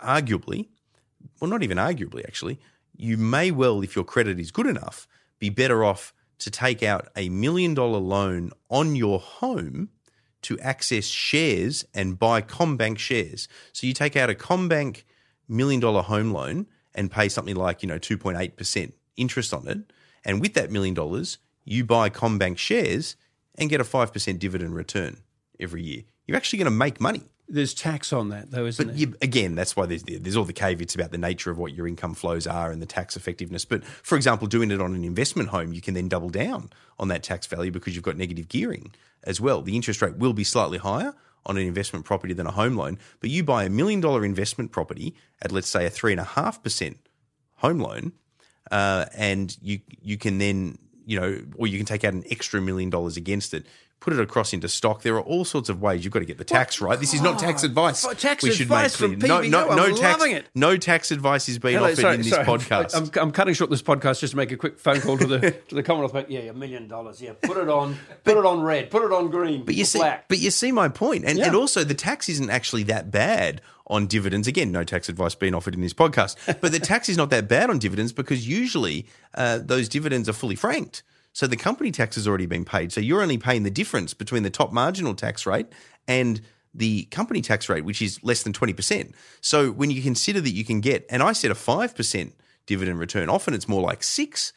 arguably, 0.03 0.69
well, 1.41 1.51
not 1.51 1.63
even 1.63 1.79
arguably, 1.79 2.25
actually, 2.25 2.61
you 2.97 3.17
may 3.17 3.51
well, 3.51 3.83
if 3.83 3.97
your 3.97 4.05
credit 4.05 4.39
is 4.39 4.51
good 4.51 4.67
enough, 4.67 5.09
be 5.39 5.49
better 5.49 5.83
off 5.83 6.13
to 6.39 6.51
take 6.51 6.83
out 6.83 7.09
a 7.17 7.29
million 7.29 7.75
dollar 7.75 7.99
loan 7.99 8.53
on 8.69 8.95
your 8.95 9.19
home 9.19 9.89
to 10.43 10.59
access 10.61 11.05
shares 11.05 11.85
and 11.95 12.19
buy 12.19 12.43
CommBank 12.43 12.99
shares. 12.99 13.49
So 13.73 13.87
you 13.87 13.93
take 13.93 14.17
out 14.17 14.29
a 14.29 14.35
CommBank 14.35 15.05
million 15.49 15.81
dollar 15.81 16.03
home 16.03 16.33
loan 16.33 16.67
and 16.95 17.11
pay 17.11 17.29
something 17.29 17.57
like, 17.57 17.83
you 17.83 17.89
know, 17.89 17.99
2.8% 17.99 18.93
interest 19.17 19.53
on 19.53 19.69
it. 19.69 19.79
And 20.25 20.41
with 20.41 20.55
that 20.55 20.71
million 20.71 20.95
dollars, 20.95 21.39
you 21.65 21.85
buy 21.85 22.11
CommBank 22.11 22.59
shares 22.59 23.17
and 23.57 23.69
get 23.71 23.81
a 23.81 23.85
5% 23.85 24.39
dividend 24.39 24.75
return 24.75 25.19
every 25.61 25.83
year. 25.83 26.03
You're 26.27 26.37
actually 26.37 26.59
going 26.59 26.73
to 26.73 26.77
make 26.77 27.01
money 27.01 27.23
There's 27.49 27.75
tax 27.75 28.13
on 28.13 28.31
that, 28.31 28.51
though, 28.51 28.67
isn't 28.67 28.87
But 28.87 28.97
you, 28.97 29.15
again, 29.21 29.55
that's 29.55 29.77
why 29.77 29.87
there's, 29.87 30.03
there's 30.05 30.37
all 30.37 30.45
the 30.45 30.53
caveats 30.53 30.95
about 30.95 31.11
the 31.11 31.19
nature 31.19 31.51
of 31.51 31.59
what 31.59 31.75
your 31.75 31.87
income 31.87 32.15
flows 32.15 32.47
are 32.47 32.71
and 32.71 32.81
the 32.81 32.87
tax 32.87 33.17
effectiveness. 33.17 33.65
But 33.65 33.85
for 33.85 34.17
example, 34.17 34.47
doing 34.47 34.71
it 34.71 34.81
on 34.81 34.95
an 34.95 35.05
investment 35.05 35.51
home, 35.51 35.73
you 35.73 35.81
can 35.81 35.95
then 35.95 36.09
double 36.09 36.31
down 36.31 36.71
on 36.99 37.09
that 37.09 37.23
tax 37.23 37.47
value 37.47 37.71
because 37.71 37.95
you've 37.95 38.05
got 38.05 38.17
negative 38.17 38.49
gearing 38.49 38.95
as 39.25 39.41
well. 39.41 39.63
The 39.63 39.77
interest 39.77 40.01
rate 40.01 40.17
will 40.17 40.33
be 40.33 40.45
slightly 40.45 40.79
higher 40.79 41.15
on 41.45 41.57
an 41.57 41.67
investment 41.67 42.05
property 42.05 42.33
than 42.33 42.47
a 42.47 42.53
home 42.53 42.77
loan, 42.77 42.99
but 43.21 43.31
you 43.31 43.43
buy 43.43 43.65
a 43.65 43.69
million 43.69 44.01
dollar 44.01 44.25
investment 44.25 44.71
property 44.71 45.15
at 45.41 45.51
let's 45.51 45.69
say 45.69 45.85
a 45.85 45.91
three 45.91 46.13
and 46.13 46.21
a 46.21 46.25
half 46.25 46.63
percent 46.63 46.99
home 47.57 47.81
loan, 47.81 48.13
uh, 48.71 49.07
and 49.15 49.57
you 49.61 49.81
you 50.03 50.17
can 50.17 50.39
then 50.39 50.79
you 51.05 51.19
know, 51.21 51.41
or 51.57 51.67
you 51.67 51.79
can 51.79 51.87
take 51.87 52.05
out 52.05 52.13
an 52.15 52.25
extra 52.31 52.61
million 52.61 52.91
dollars 52.91 53.17
against 53.17 53.55
it, 53.55 53.67
put 54.03 54.13
it 54.13 54.19
across 54.19 54.53
into 54.53 54.69
stock. 54.69 55.03
There 55.03 55.15
are 55.15 55.21
all 55.23 55.45
sorts 55.45 55.69
of 55.69 55.81
ways. 55.81 56.03
You've 56.05 56.13
got 56.13 56.19
to 56.19 56.25
get 56.25 56.37
the 56.37 56.45
tax 56.45 56.81
right. 56.81 56.99
This 56.99 57.15
is 57.15 57.23
not 57.23 57.39
tax 57.39 57.63
advice. 57.63 58.05
Oh, 58.05 58.13
tax 58.13 58.43
we 58.43 58.51
should 58.51 58.63
advice 58.63 59.01
make 59.01 59.11
from 59.13 59.21
clear. 59.21 59.29
No, 59.29 59.41
PVO. 59.43 59.51
no, 59.71 59.77
no 59.77 59.85
I'm 59.85 59.95
tax. 59.95 60.19
loving 60.19 60.35
it. 60.37 60.47
No 60.57 60.77
tax 60.77 61.13
advice 61.13 61.49
is 61.49 61.61
being 61.61 61.77
Hello, 61.77 61.87
offered 61.87 62.01
sorry, 62.01 62.15
in 62.17 62.23
this 62.23 62.31
sorry. 62.31 62.45
podcast. 62.45 62.97
I'm, 62.97 63.23
I'm 63.23 63.31
cutting 63.31 63.55
short 63.55 63.71
this 63.71 63.81
podcast 63.81 64.19
just 64.19 64.33
to 64.33 64.37
make 64.37 64.51
a 64.51 64.57
quick 64.57 64.81
phone 64.81 65.01
call 65.01 65.17
to 65.19 65.27
the 65.27 65.53
to 65.69 65.75
the 65.77 65.83
Commonwealth 65.85 66.13
Bank. 66.13 66.27
Yeah, 66.31 66.41
a 66.41 66.53
million 66.53 66.89
dollars. 66.89 67.23
Yeah, 67.23 67.33
put 67.41 67.57
it 67.57 67.69
on, 67.69 67.97
put 68.25 68.37
it 68.37 68.45
on 68.45 68.61
red, 68.63 68.91
put 68.91 69.05
it 69.05 69.13
on 69.13 69.31
green, 69.31 69.65
But 69.65 69.77
you 69.77 69.85
see, 69.85 70.01
black. 70.01 70.27
but 70.29 70.39
you 70.41 70.51
see 70.51 70.73
my 70.73 70.89
point, 70.89 71.25
and 71.25 71.39
Yeah. 71.39 71.47
and 71.47 71.55
also 71.57 71.85
the 71.85 71.95
tax 71.95 72.29
isn't 72.29 72.51
actually 72.51 72.83
that 72.85 73.13
bad 73.13 73.61
on 73.87 74.09
dividends. 74.09 74.49
Again, 74.49 74.73
no 74.73 74.83
tax 74.83 75.09
advice 75.09 75.37
being 75.37 75.55
offered 75.55 75.75
in 75.75 75.81
this 75.81 75.95
podcast, 75.95 76.35
but 76.61 76.73
the 76.73 76.81
tax 76.81 77.09
is 77.09 77.17
not 77.17 77.31
that 77.31 77.47
bad 77.47 77.71
on 77.71 77.79
dividends 77.79 78.13
because 78.13 78.49
usually 78.49 79.07
uh, 79.35 79.59
those 79.59 79.89
dividends 79.89 80.29
are 80.29 80.33
fully 80.33 80.57
franked. 80.57 81.03
So 81.33 81.47
the 81.47 81.57
company 81.57 81.91
tax 81.91 82.17
has 82.17 82.29
already 82.29 82.47
been 82.47 82.65
paid. 82.65 82.93
So 82.93 83.01
you're 83.01 83.23
only 83.23 83.39
paying 83.39 83.63
the 83.63 83.71
difference 83.71 84.15
between 84.15 84.43
the 84.43 84.51
top 84.51 84.73
marginal 84.73 85.15
tax 85.15 85.47
rate 85.47 85.67
and 86.07 86.41
the 86.75 87.05
company 87.05 87.43
tax 87.43 87.69
rate, 87.69 87.85
which 87.85 88.03
is 88.03 88.23
less 88.23 88.43
than 88.43 88.53
20%. 88.53 89.13
So 89.41 89.71
when 89.71 89.91
you 89.91 90.03
consider 90.03 90.41
that 90.41 90.51
you 90.51 90.65
can 90.65 90.81
get, 90.81 91.07
and 91.11 91.23
I 91.23 91.33
said 91.33 91.51
a 91.51 91.55
5% 91.55 92.33
dividend 92.67 92.99
return, 92.99 93.29
often 93.29 93.55
it's 93.55 93.69
more 93.69 93.83
like 93.83 94.01
6% 94.01 94.53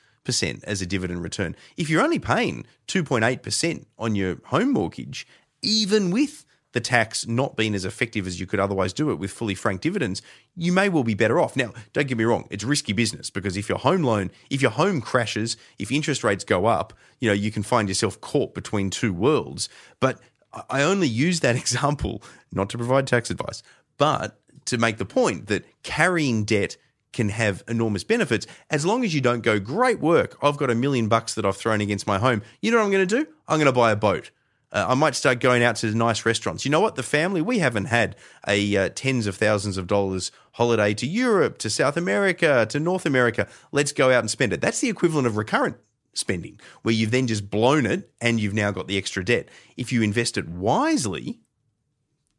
as 0.64 0.82
a 0.82 0.86
dividend 0.86 1.24
return. 1.24 1.56
If 1.78 1.90
you're 1.90 2.04
only 2.04 2.20
paying 2.20 2.66
2.8% 2.88 3.86
on 3.98 4.16
your 4.16 4.38
home 4.46 4.72
mortgage, 4.74 5.28
even 5.62 6.12
with 6.12 6.46
the 6.76 6.82
tax 6.82 7.26
not 7.26 7.56
being 7.56 7.74
as 7.74 7.86
effective 7.86 8.28
as 8.28 8.40
you 8.40 8.46
could 8.46 8.60
otherwise 8.60 8.92
do 8.92 9.10
it 9.10 9.16
with 9.16 9.32
fully 9.32 9.56
franked 9.56 9.82
dividends, 9.82 10.22
you 10.56 10.74
may 10.74 10.90
well 10.90 11.06
be 11.06 11.14
better 11.14 11.40
off. 11.40 11.56
Now, 11.56 11.74
don't 11.94 12.06
get 12.06 12.18
me 12.18 12.26
wrong, 12.26 12.46
it's 12.52 12.66
risky 12.66 12.92
business 12.94 13.30
because 13.30 13.56
if 13.56 13.70
your 13.70 13.78
home 13.78 14.04
loan, 14.04 14.30
if 14.50 14.62
your 14.62 14.72
home 14.72 15.00
crashes, 15.00 15.56
if 15.80 15.90
interest 15.90 16.22
rates 16.24 16.44
go 16.44 16.66
up, 16.66 16.92
you 17.20 17.30
know, 17.30 17.34
you 17.34 17.50
can 17.50 17.64
find 17.64 17.88
yourself 17.88 18.20
caught 18.20 18.54
between 18.54 18.90
two 18.90 19.14
worlds. 19.14 19.70
But 20.00 20.20
I- 20.54 20.64
I 20.70 20.82
only 20.84 21.08
use 21.08 21.40
that 21.40 21.56
example 21.64 22.22
not 22.52 22.70
to 22.72 22.78
provide 22.78 23.08
tax 23.08 23.32
advice, 23.32 23.64
but 23.98 24.38
to 24.66 24.78
make 24.78 24.98
the 24.98 25.06
point 25.06 25.48
that 25.48 25.64
carrying 25.84 26.44
debt 26.44 26.76
can 27.14 27.30
have 27.30 27.64
enormous 27.70 28.04
benefits 28.04 28.46
as 28.70 28.86
long 28.86 29.06
as 29.06 29.16
you 29.16 29.22
don't 29.22 29.42
go, 29.44 29.58
great 29.62 30.02
work. 30.02 30.38
I've 30.42 30.58
got 30.58 30.70
a 30.70 30.76
million 30.76 31.08
bucks 31.08 31.36
that 31.36 31.46
I've 31.46 31.56
thrown 31.56 31.80
against 31.80 32.06
my 32.06 32.18
home. 32.20 32.42
You 32.62 32.72
know 32.72 32.78
what 32.80 32.84
I'm 32.84 32.92
going 32.92 33.08
to 33.08 33.24
do? 33.24 33.28
I'm 33.48 33.58
going 33.58 33.68
to 33.68 33.72
buy 33.72 33.92
a 33.92 33.96
boat. 33.96 34.32
Uh, 34.76 34.88
I 34.90 34.94
might 34.94 35.16
start 35.16 35.40
going 35.40 35.64
out 35.64 35.78
to 35.78 35.96
nice 35.96 36.26
restaurants. 36.26 36.66
You 36.66 36.72
know 36.72 36.82
what? 36.82 36.96
The 36.96 37.04
family, 37.04 37.42
we 37.42 37.60
haven't 37.60 37.86
had 37.86 38.18
a 38.46 38.76
uh, 38.76 38.90
tens 38.94 39.26
of 39.26 39.38
thousands 39.38 39.78
of 39.78 39.88
dollars 39.88 40.34
holiday 40.52 40.94
to 40.96 41.08
Europe, 41.08 41.58
to 41.60 41.70
South 41.70 41.96
America, 41.96 42.66
to 42.70 42.78
North 42.78 43.06
America. 43.06 43.48
Let's 43.72 43.94
go 43.94 44.12
out 44.12 44.20
and 44.20 44.30
spend 44.30 44.52
it. 44.52 44.60
That's 44.60 44.82
the 44.82 44.90
equivalent 44.90 45.28
of 45.28 45.38
recurrent 45.38 45.78
spending, 46.14 46.60
where 46.82 46.94
you've 46.94 47.12
then 47.12 47.26
just 47.26 47.50
blown 47.50 47.86
it 47.86 48.12
and 48.20 48.38
you've 48.38 48.54
now 48.54 48.72
got 48.72 48.88
the 48.88 48.98
extra 48.98 49.24
debt. 49.24 49.48
If 49.78 49.94
you 49.94 50.02
invest 50.02 50.38
it 50.38 50.50
wisely, 50.50 51.40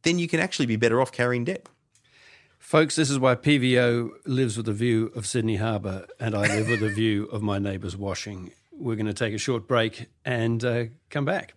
then 0.03 0.19
you 0.19 0.29
can 0.29 0.39
actually 0.39 0.67
be 0.67 0.77
better 0.77 1.01
off 1.01 1.13
carrying 1.13 1.45
debt. 1.45 1.67
Folks, 2.59 2.97
this 2.97 3.09
is 3.09 3.19
why 3.19 3.35
PVO 3.35 4.11
lives 4.27 4.59
with 4.59 4.69
a 4.69 4.75
view 4.75 5.11
of 5.17 5.27
Sydney 5.27 5.57
Harbour 5.57 6.07
and 6.21 6.35
I 6.35 6.55
live 6.55 6.69
with 6.69 6.83
a 6.83 6.91
view 6.91 7.25
of 7.27 7.41
my 7.41 7.59
neighbour's 7.59 7.97
washing. 7.97 8.53
We're 8.73 8.97
going 8.97 9.07
to 9.07 9.15
take 9.15 9.33
a 9.33 9.39
short 9.39 9.67
break 9.67 10.09
and 10.23 10.63
uh, 10.63 10.85
come 11.09 11.25
back. 11.25 11.55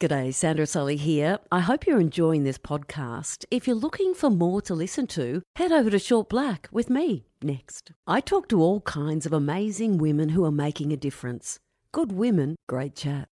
G'day, 0.00 0.32
Sandra 0.32 0.64
Sully 0.64 0.94
here. 0.94 1.40
I 1.50 1.58
hope 1.58 1.84
you're 1.84 2.00
enjoying 2.00 2.44
this 2.44 2.56
podcast. 2.56 3.44
If 3.50 3.66
you're 3.66 3.74
looking 3.74 4.14
for 4.14 4.30
more 4.30 4.62
to 4.62 4.72
listen 4.72 5.08
to, 5.08 5.42
head 5.56 5.72
over 5.72 5.90
to 5.90 5.98
Short 5.98 6.28
Black 6.28 6.68
with 6.70 6.88
me 6.88 7.26
next. 7.42 7.90
I 8.06 8.20
talk 8.20 8.48
to 8.50 8.62
all 8.62 8.80
kinds 8.82 9.26
of 9.26 9.32
amazing 9.32 9.98
women 9.98 10.28
who 10.28 10.44
are 10.44 10.52
making 10.52 10.92
a 10.92 10.96
difference. 10.96 11.58
Good 11.90 12.12
women, 12.12 12.54
great 12.68 12.94
chat. 12.94 13.26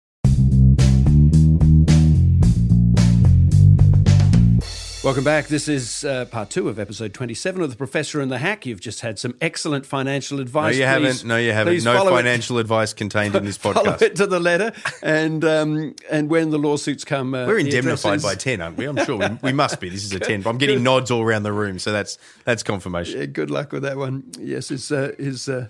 Welcome 5.07 5.23
back. 5.23 5.47
This 5.47 5.69
is 5.69 6.03
uh, 6.05 6.25
part 6.25 6.51
two 6.51 6.69
of 6.69 6.81
episode 6.81 7.15
27 7.15 7.63
of 7.63 7.71
The 7.71 7.77
Professor 7.77 8.21
and 8.21 8.29
the 8.29 8.39
Hack. 8.39 8.67
You've 8.67 8.81
just 8.81 9.03
had 9.03 9.21
some 9.21 9.37
excellent 9.41 9.87
financial 9.87 10.41
advice. 10.41 10.77
No, 10.77 10.81
you 10.81 10.99
Please- 10.99 11.13
haven't. 11.13 11.29
No, 11.29 11.37
you 11.37 11.53
haven't. 11.53 11.85
No 11.85 11.97
follow 11.97 12.13
it- 12.15 12.17
financial 12.17 12.59
advice 12.59 12.93
contained 12.93 13.37
in 13.37 13.45
this 13.45 13.57
podcast. 13.59 13.75
Follow 13.75 13.97
it 14.01 14.17
to 14.17 14.27
the 14.27 14.41
letter, 14.41 14.73
and 15.05 15.45
um, 15.45 15.95
and 16.11 16.29
when 16.29 16.51
the 16.51 16.59
lawsuits 16.59 17.05
come, 17.05 17.35
uh, 17.35 17.47
We're 17.47 17.61
indemnified 17.61 18.19
addresses- 18.19 18.25
by 18.25 18.35
ten, 18.35 18.61
aren't 18.61 18.79
we? 18.79 18.87
I'm 18.87 18.97
sure 19.05 19.17
we, 19.17 19.27
we 19.45 19.53
must 19.53 19.79
be. 19.79 19.91
This 19.91 20.03
is 20.03 20.13
a 20.13 20.19
ten. 20.19 20.45
I'm 20.45 20.59
getting 20.59 20.83
nods 20.83 21.13
all 21.13 21.23
around 21.23 21.45
the 21.45 21.53
room, 21.53 21.79
so 21.79 21.93
that's 21.93 22.19
that's 22.45 22.65
confirmation. 22.65 23.21
Yeah, 23.21 23.27
good 23.27 23.49
luck 23.53 23.71
with 23.71 23.85
that 23.85 23.97
one. 23.97 24.25
Yes, 24.41 24.71
his 24.71 24.91
uh, 24.91 25.13
his 25.21 25.49
uh, 25.49 25.69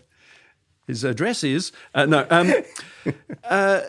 his 0.86 1.04
address 1.04 1.44
is 1.44 1.72
uh, 1.94 2.06
no. 2.06 2.26
Um, 2.30 2.54
uh, 3.44 3.82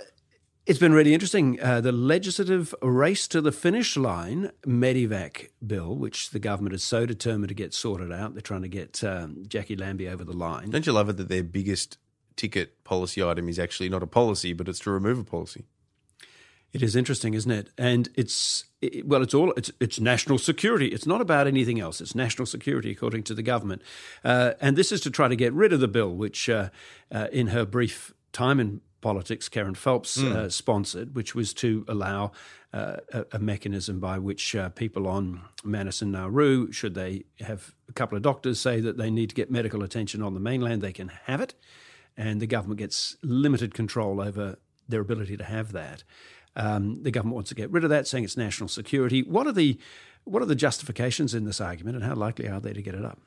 it's 0.67 0.79
been 0.79 0.93
really 0.93 1.13
interesting. 1.13 1.59
Uh, 1.61 1.79
the 1.79 1.93
legislative 1.93 2.75
race 2.81 3.25
to 3.29 3.39
the 3.39 3.53
finish 3.53 3.95
line 3.95 4.51
Medivac 4.65 5.47
bill, 5.65 5.95
which 5.95 6.31
the 6.31 6.39
government 6.39 6.75
is 6.75 6.83
so 6.83 7.05
determined 7.05 7.47
to 7.47 7.55
get 7.55 7.73
sorted 7.73 8.11
out. 8.11 8.33
They're 8.33 8.41
trying 8.41 8.63
to 8.63 8.67
get 8.67 9.01
um, 9.01 9.45
Jacqui 9.47 9.79
Lambie 9.79 10.09
over 10.09 10.25
the 10.25 10.33
line. 10.33 10.69
Don't 10.69 10.85
you 10.85 10.91
love 10.91 11.07
it 11.07 11.17
that 11.17 11.29
their 11.29 11.41
biggest 11.43 11.97
ticket 12.35 12.83
policy 12.83 13.23
item 13.23 13.47
is 13.47 13.57
actually 13.57 13.87
not 13.87 14.03
a 14.03 14.07
policy, 14.07 14.51
but 14.51 14.67
it's 14.67 14.79
to 14.79 14.91
remove 14.91 15.17
a 15.17 15.23
policy? 15.23 15.63
It 16.73 16.83
is 16.83 16.97
interesting, 16.97 17.33
isn't 17.33 17.49
it? 17.49 17.69
And 17.77 18.09
it's 18.15 18.65
it, 18.81 19.07
well, 19.07 19.23
it's 19.23 19.33
all 19.33 19.53
it's 19.55 19.71
it's 19.79 20.01
national 20.01 20.37
security. 20.37 20.87
It's 20.87 21.07
not 21.07 21.21
about 21.21 21.47
anything 21.47 21.79
else. 21.79 22.01
It's 22.01 22.13
national 22.13 22.45
security, 22.45 22.91
according 22.91 23.23
to 23.23 23.33
the 23.33 23.41
government. 23.41 23.81
Uh, 24.21 24.51
and 24.59 24.75
this 24.75 24.91
is 24.91 24.99
to 25.01 25.09
try 25.09 25.29
to 25.29 25.35
get 25.37 25.53
rid 25.53 25.71
of 25.71 25.79
the 25.79 25.87
bill, 25.87 26.13
which, 26.13 26.49
uh, 26.49 26.69
uh, 27.09 27.27
in 27.31 27.47
her 27.47 27.65
brief 27.65 28.13
time 28.33 28.59
in 28.59 28.81
politics, 29.01 29.49
Kerryn 29.49 29.77
Phelps 29.77 30.21
uh, 30.21 30.49
sponsored, 30.49 31.15
which 31.15 31.35
was 31.35 31.53
to 31.55 31.85
allow 31.87 32.31
uh, 32.73 32.97
a, 33.13 33.25
a 33.33 33.39
mechanism 33.39 33.99
by 33.99 34.17
which 34.19 34.55
uh, 34.55 34.69
people 34.69 35.07
on 35.07 35.41
Manus 35.63 36.01
and 36.01 36.11
Nauru, 36.11 36.71
should 36.71 36.95
they 36.95 37.25
have 37.39 37.73
a 37.89 37.93
couple 37.93 38.15
of 38.15 38.23
doctors 38.23 38.59
say 38.59 38.79
that 38.81 38.97
they 38.97 39.09
need 39.09 39.29
to 39.29 39.35
get 39.35 39.51
medical 39.51 39.83
attention 39.83 40.21
on 40.21 40.33
the 40.33 40.39
mainland, 40.39 40.81
they 40.81 40.93
can 40.93 41.09
have 41.25 41.41
it, 41.41 41.53
and 42.15 42.41
the 42.41 42.47
government 42.47 42.79
gets 42.79 43.15
limited 43.23 43.73
control 43.73 44.19
over 44.19 44.57
their 44.89 45.01
ability 45.01 45.37
to 45.37 45.43
have 45.43 45.71
that. 45.73 46.03
Um, 46.55 47.03
the 47.03 47.11
government 47.11 47.35
wants 47.35 47.49
to 47.49 47.55
get 47.55 47.71
rid 47.71 47.83
of 47.83 47.89
that, 47.91 48.07
saying 48.07 48.23
it's 48.23 48.37
national 48.37 48.67
security. 48.67 49.21
What 49.21 49.47
are 49.47 49.51
the 49.51 49.77
what 50.23 50.41
are 50.41 50.47
the 50.47 50.55
justifications 50.55 51.33
in 51.33 51.45
this 51.45 51.61
argument, 51.61 51.95
and 51.95 52.03
how 52.03 52.15
likely 52.15 52.49
are 52.49 52.59
they 52.59 52.73
to 52.73 52.81
get 52.81 52.95
it 52.95 53.05
up? 53.05 53.19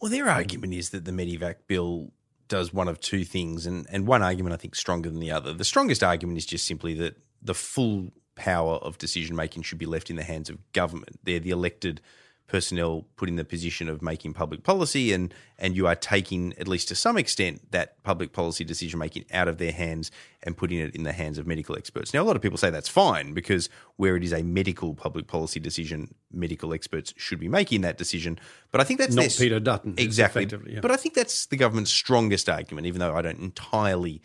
Well, 0.00 0.10
their 0.10 0.28
argument 0.28 0.74
is 0.74 0.90
that 0.90 1.04
the 1.04 1.10
Medivac 1.10 1.56
bill 1.66 2.12
does 2.48 2.72
one 2.72 2.88
of 2.88 3.00
two 3.00 3.24
things, 3.24 3.66
and, 3.66 3.86
and 3.90 4.06
one 4.06 4.22
argument 4.22 4.54
I 4.54 4.56
think 4.56 4.74
stronger 4.74 5.10
than 5.10 5.20
the 5.20 5.30
other. 5.30 5.52
The 5.52 5.64
strongest 5.64 6.02
argument 6.02 6.38
is 6.38 6.46
just 6.46 6.66
simply 6.66 6.94
that 6.94 7.16
the 7.42 7.54
full 7.54 8.10
power 8.34 8.74
of 8.76 8.98
decision 8.98 9.36
making 9.36 9.62
should 9.64 9.78
be 9.78 9.86
left 9.86 10.10
in 10.10 10.16
the 10.16 10.22
hands 10.22 10.48
of 10.48 10.72
government. 10.72 11.20
They're 11.24 11.40
the 11.40 11.50
elected 11.50 12.00
personnel 12.48 13.04
put 13.16 13.28
in 13.28 13.36
the 13.36 13.44
position 13.44 13.88
of 13.88 14.02
making 14.02 14.32
public 14.34 14.64
policy, 14.64 15.12
and 15.12 15.32
and 15.58 15.76
you 15.76 15.86
are 15.86 15.94
taking, 15.94 16.54
at 16.58 16.66
least 16.66 16.88
to 16.88 16.94
some 16.94 17.16
extent, 17.16 17.70
that 17.72 18.02
public 18.02 18.32
policy 18.32 18.64
decision 18.64 18.98
making 18.98 19.24
out 19.32 19.46
of 19.48 19.58
their 19.58 19.72
hands 19.72 20.10
and 20.42 20.56
putting 20.56 20.78
it 20.78 20.94
in 20.94 21.02
the 21.02 21.12
hands 21.12 21.36
of 21.38 21.46
medical 21.46 21.76
experts. 21.76 22.14
Now, 22.14 22.22
a 22.22 22.24
lot 22.24 22.36
of 22.36 22.42
people 22.42 22.58
say 22.58 22.70
that's 22.70 22.88
fine 22.88 23.34
because 23.34 23.68
where 23.96 24.16
it 24.16 24.24
is 24.24 24.32
a 24.32 24.42
medical 24.42 24.94
public 24.94 25.26
policy 25.26 25.60
decision, 25.60 26.14
medical 26.32 26.72
experts 26.72 27.12
should 27.16 27.38
be 27.40 27.48
making 27.48 27.82
that 27.82 27.98
decision. 27.98 28.38
But 28.72 28.80
I 28.80 28.84
think 28.84 28.98
that's 29.00 29.14
Not 29.14 29.22
their- 29.28 29.46
Peter 29.46 29.60
Dutton, 29.60 29.94
exactly. 29.98 30.46
yeah. 30.66 30.80
But 30.80 30.90
I 30.90 30.96
think 30.96 31.14
that's 31.14 31.46
the 31.46 31.56
government's 31.56 31.90
strongest 31.92 32.48
argument, 32.48 32.86
even 32.86 33.00
though 33.00 33.14
I 33.14 33.22
don't 33.22 33.40
entirely 33.40 34.22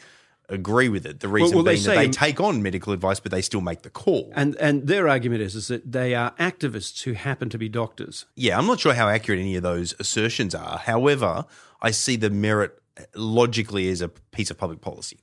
agree 0.49 0.89
with 0.89 1.05
it. 1.05 1.19
The 1.19 1.27
reason 1.27 1.55
well, 1.55 1.63
they 1.63 1.73
being 1.73 1.83
that 1.83 1.95
say- 1.95 2.05
they 2.07 2.11
take 2.11 2.39
on 2.39 2.61
medical 2.61 2.93
advice, 2.93 3.19
but 3.19 3.31
they 3.31 3.41
still 3.41 3.61
make 3.61 3.81
the 3.81 3.89
call. 3.89 4.31
And 4.35 4.55
and 4.57 4.87
their 4.87 5.07
argument 5.07 5.41
is 5.41 5.55
is 5.55 5.67
that 5.67 5.91
they 5.91 6.15
are 6.15 6.31
activists 6.31 7.03
who 7.03 7.13
happen 7.13 7.49
to 7.49 7.57
be 7.57 7.69
doctors. 7.69 8.25
Yeah, 8.35 8.57
I'm 8.57 8.67
not 8.67 8.79
sure 8.79 8.93
how 8.93 9.09
accurate 9.09 9.39
any 9.39 9.55
of 9.55 9.63
those 9.63 9.95
assertions 9.99 10.53
are. 10.53 10.77
However, 10.77 11.45
I 11.81 11.91
see 11.91 12.15
the 12.15 12.29
merit 12.29 12.79
uh, 12.97 13.03
logically 13.15 13.89
as 13.89 14.01
a 14.01 14.09
piece 14.09 14.51
of 14.51 14.57
public 14.57 14.81
policy. 14.81 15.19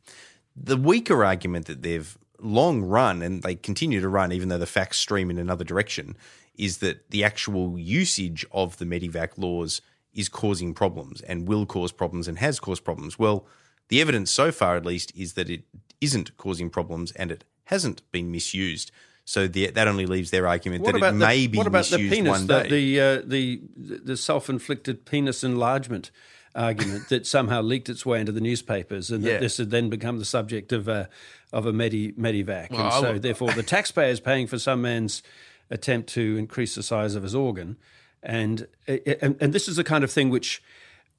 The 0.56 0.76
weaker 0.76 1.24
argument 1.24 1.66
that 1.66 1.82
they've 1.82 2.16
long 2.40 2.82
run 2.82 3.22
and 3.22 3.42
they 3.42 3.54
continue 3.54 4.00
to 4.00 4.08
run, 4.08 4.32
even 4.32 4.48
though 4.48 4.58
the 4.58 4.66
facts 4.66 4.98
stream 4.98 5.30
in 5.30 5.38
another 5.38 5.64
direction, 5.64 6.16
is 6.56 6.78
that 6.78 7.10
the 7.10 7.24
actual 7.24 7.78
usage 7.78 8.44
of 8.52 8.78
the 8.78 8.84
Medivac 8.84 9.30
laws 9.36 9.80
is 10.12 10.28
causing 10.28 10.74
problems 10.74 11.20
and 11.22 11.46
will 11.46 11.66
cause 11.66 11.92
problems 11.92 12.26
and 12.28 12.38
has 12.38 12.58
caused 12.58 12.84
problems. 12.84 13.18
Well, 13.18 13.46
the 13.90 14.00
evidence 14.00 14.30
so 14.30 14.50
far, 14.50 14.76
at 14.76 14.84
least, 14.86 15.12
is 15.14 15.34
that 15.34 15.50
it 15.50 15.62
isn't 16.00 16.36
causing 16.38 16.70
problems 16.70 17.12
and 17.12 17.30
it 17.30 17.44
hasn't 17.64 18.00
been 18.10 18.30
misused. 18.32 18.90
So 19.26 19.46
the, 19.46 19.70
that 19.70 19.86
only 19.86 20.06
leaves 20.06 20.30
their 20.30 20.46
argument 20.48 20.82
What 20.82 20.92
that 20.94 20.98
it 21.06 21.12
the, 21.12 21.12
may 21.12 21.46
be 21.46 21.58
what 21.58 21.66
about 21.66 21.84
the 21.86 21.98
misused 21.98 22.14
penis? 22.14 22.30
one 22.30 22.46
the, 22.46 22.62
day. 22.62 22.68
the, 22.68 23.00
uh, 23.00 23.22
the 23.24 23.60
the 23.76 24.16
self-inflicted 24.16 25.04
penis 25.04 25.44
enlargement 25.44 26.10
argument 26.54 27.08
that 27.10 27.26
somehow 27.28 27.60
leaked 27.62 27.88
its 27.88 28.04
way 28.04 28.18
into 28.18 28.32
the 28.32 28.40
newspapers, 28.40 29.10
and 29.12 29.22
Yeah. 29.22 29.34
that 29.34 29.40
this 29.42 29.58
had 29.58 29.70
then 29.70 29.88
become 29.88 30.18
the 30.18 30.24
subject 30.24 30.72
of 30.72 30.88
a 30.88 31.08
of 31.52 31.66
a 31.66 31.72
medi 31.72 32.12
medivac, 32.12 32.70
Well, 32.70 32.80
and 32.80 32.88
I 32.92 33.00
so 33.00 33.12
would- 33.12 33.22
therefore 33.22 33.52
the 33.52 33.62
taxpayer 33.62 34.10
is 34.10 34.18
paying 34.20 34.46
for 34.48 34.58
some 34.58 34.82
man's 34.82 35.22
attempt 35.70 36.08
to 36.14 36.36
increase 36.36 36.74
the 36.74 36.82
size 36.82 37.14
of 37.14 37.22
his 37.22 37.34
organ, 37.36 37.76
and 38.22 38.66
and, 38.88 39.36
and 39.40 39.52
this 39.52 39.68
is 39.68 39.76
the 39.76 39.84
kind 39.84 40.02
of 40.02 40.10
thing 40.10 40.28
which 40.30 40.60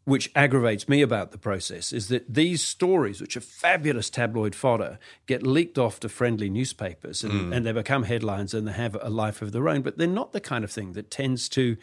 which 0.04 0.32
aggravates 0.36 0.90
me 0.90 1.02
about 1.02 1.32
the 1.32 1.38
process 1.38 1.94
is 1.94 2.08
that 2.08 2.34
these 2.34 2.64
stories, 2.64 3.22
which 3.22 3.38
are 3.38 3.42
fabulous 3.42 4.10
tabloid 4.10 4.56
fodder, 4.56 4.98
get 5.28 5.44
leaked 5.46 5.78
off 5.78 6.00
to 6.00 6.10
friendly 6.10 6.50
newspapers 6.50 7.24
and, 7.24 7.54
and 7.54 7.66
they 7.66 7.72
become 7.72 8.04
headlines 8.04 8.54
and 8.54 8.68
they 8.68 8.72
have 8.72 8.98
a 9.02 9.10
life 9.10 9.42
of 9.44 9.52
their 9.52 9.70
own. 9.70 9.82
But 9.82 9.98
they're 9.98 10.08
not 10.08 10.34
the 10.34 10.42
kind 10.42 10.64
of 10.64 10.72
thing 10.72 10.94
that 10.94 11.12
tends 11.12 11.48
to 11.50 11.78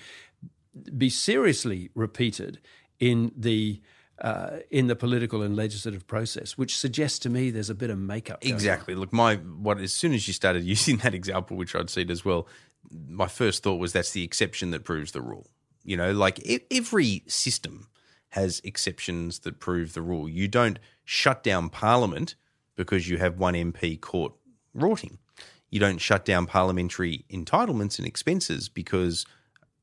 be 0.96 1.08
seriously 1.10 1.90
repeated 1.94 2.58
in 2.98 3.32
the 3.36 3.80
uh, 4.20 4.58
in 4.68 4.88
the 4.88 4.96
political 4.96 5.42
and 5.42 5.54
legislative 5.54 6.04
process, 6.08 6.58
which 6.58 6.76
suggests 6.76 7.20
to 7.20 7.30
me 7.30 7.50
there's 7.50 7.70
a 7.70 7.74
bit 7.74 7.88
of 7.88 7.98
makeup. 7.98 8.40
going 8.40 8.52
on. 8.52 8.56
Exactly. 8.56 8.96
Look, 8.96 9.12
my 9.12 9.36
what 9.36 9.78
as 9.78 9.92
soon 9.92 10.12
as 10.12 10.26
you 10.26 10.34
started 10.34 10.64
using 10.76 10.96
that 10.98 11.14
example, 11.14 11.56
which 11.56 11.76
I'd 11.76 11.88
seen 11.88 12.10
as 12.10 12.24
well, 12.24 12.48
my 12.90 13.28
first 13.28 13.62
thought 13.62 13.76
was 13.76 13.92
that's 13.92 14.10
the 14.10 14.24
exception 14.24 14.72
that 14.72 14.82
proves 14.82 15.12
the 15.12 15.20
rule. 15.20 15.46
You 15.84 15.96
know, 15.96 16.10
like 16.10 16.40
every 16.70 17.22
system 17.28 17.86
has 18.30 18.60
exceptions 18.64 19.40
that 19.40 19.60
prove 19.60 19.94
the 19.94 20.02
rule. 20.02 20.28
You 20.28 20.48
don't 20.48 20.78
shut 21.04 21.42
down 21.42 21.70
Parliament 21.70 22.34
because 22.76 23.08
you 23.08 23.18
have 23.18 23.38
one 23.38 23.54
MP 23.54 24.00
caught 24.00 24.36
rorting. 24.74 25.18
You 25.70 25.80
don't 25.80 25.98
shut 25.98 26.24
down 26.24 26.46
parliamentary 26.46 27.24
entitlements 27.30 27.98
and 27.98 28.06
expenses 28.06 28.68
because, 28.68 29.26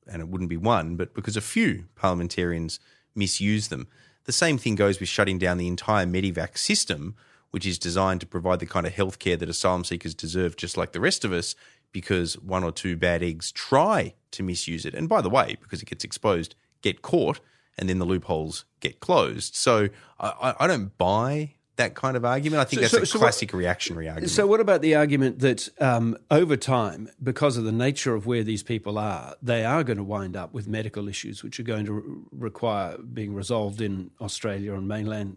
and 0.08 0.22
it 0.22 0.28
wouldn't 0.28 0.50
be 0.50 0.58
one, 0.58 0.96
but 0.96 1.14
because 1.14 1.38
a 1.38 1.42
few 1.42 1.86
parliamentarians 1.96 2.80
misuse 3.14 3.68
them. 3.68 3.88
The 4.24 4.32
same 4.32 4.58
thing 4.58 4.76
goes 4.76 5.00
with 5.00 5.10
shutting 5.10 5.38
down 5.38 5.58
the 5.58 5.68
entire 5.68 6.06
Medivac 6.06 6.58
system, 6.58 7.16
which 7.52 7.66
is 7.66 7.78
designed 7.78 8.22
to 8.22 8.28
provide 8.28 8.60
the 8.60 8.66
kind 8.66 8.88
of 8.88 8.94
healthcare 8.94 9.38
that 9.38 9.50
asylum 9.50 9.84
seekers 9.84 10.16
deserve, 10.16 10.56
just 10.56 10.78
like 10.78 10.92
the 10.92 11.00
rest 11.00 11.24
of 11.24 11.32
us, 11.32 11.56
because 11.92 12.38
one 12.40 12.64
or 12.64 12.72
two 12.72 12.98
bad 12.98 13.22
eggs 13.22 13.52
try 13.52 14.16
to 14.32 14.44
misuse 14.44 14.86
it. 14.86 14.96
And 14.96 15.08
by 15.08 15.22
the 15.22 15.30
way, 15.30 15.56
because 15.62 15.82
it 15.82 15.90
gets 15.90 16.04
exposed, 16.04 16.56
get 16.82 17.02
caught, 17.02 17.40
and 17.78 17.90
then 17.90 18.00
the 18.00 18.06
loopholes 18.06 18.66
get 18.80 19.00
closed. 19.00 19.56
So 19.56 19.90
I, 20.20 20.54
I- 20.60 20.68
don't 20.68 20.98
buy 20.98 21.52
that 21.78 21.94
kind 21.94 22.16
of 22.16 22.24
argument. 22.24 22.62
I 22.62 22.64
think 22.64 22.78
So- 22.78 22.82
that's 22.84 22.92
so- 22.92 23.02
a 23.02 23.06
so 23.06 23.20
what- 23.20 23.24
classic 23.26 23.54
reactionary 23.54 24.08
argument. 24.08 24.32
So, 24.32 24.48
what 24.48 24.62
about 24.62 24.82
the 24.82 24.96
argument 24.96 25.40
that 25.40 25.68
um, 25.82 26.18
over 26.32 26.56
time, 26.56 27.10
because 27.22 27.58
of 27.58 27.66
the 27.66 27.74
nature 27.74 28.16
of 28.16 28.26
where 28.26 28.44
these 28.44 28.64
people 28.64 28.98
are, 28.98 29.36
they 29.42 29.66
are 29.66 29.84
going 29.84 29.98
to 29.98 30.04
wind 30.04 30.38
up 30.38 30.54
with 30.54 30.68
medical 30.70 31.10
issues 31.10 31.44
which 31.44 31.60
are 31.60 31.64
going 31.64 31.86
to 31.86 31.94
re- 31.94 32.04
require 32.32 32.98
being 32.98 33.34
resolved 33.34 33.82
in 33.82 34.12
Australia 34.22 34.74
and 34.74 34.88
mainland 34.88 35.36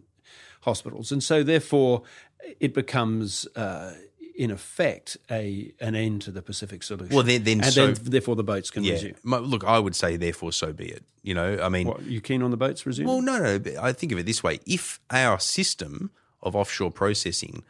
hospitals, 0.61 1.11
and 1.11 1.21
so 1.23 1.43
therefore 1.43 2.03
it 2.61 2.73
becomes. 2.73 3.45
Uh, 3.55 3.95
in 4.39 4.51
effect, 4.51 5.17
a 5.29 5.73
an 5.81 5.95
end 5.95 6.21
to 6.21 6.31
the 6.31 6.41
Pacific 6.41 6.81
solution. 6.81 7.13
Well, 7.13 7.25
then- 7.25 7.43
then 7.43 7.59
and 7.59 7.73
so- 7.73 7.91
then 7.91 8.11
therefore 8.11 8.37
the 8.37 8.43
boats 8.43 8.71
can 8.71 8.85
yeah, 8.85 8.93
resume. 8.93 9.15
Look, 9.25 9.65
I 9.65 9.79
would 9.79 9.97
say 9.97 10.15
therefore 10.15 10.53
so 10.53 10.71
be 10.71 10.85
it. 10.85 11.03
You 11.23 11.33
know, 11.33 11.59
I 11.61 11.67
mean, 11.67 11.87
What, 11.87 12.03
you 12.03 12.21
keen 12.21 12.41
on 12.41 12.49
the 12.49 12.55
boats 12.55 12.85
resuming? 12.85 13.11
Well, 13.13 13.21
no, 13.21 13.57
no. 13.57 13.81
I 13.81 13.91
think 13.91 14.13
of 14.13 14.17
it 14.17 14.25
this 14.25 14.41
way: 14.41 14.61
if 14.65 15.01
our 15.09 15.39
system 15.41 16.11
of 16.41 16.55
offshore 16.55 16.89
processing, 16.89 17.65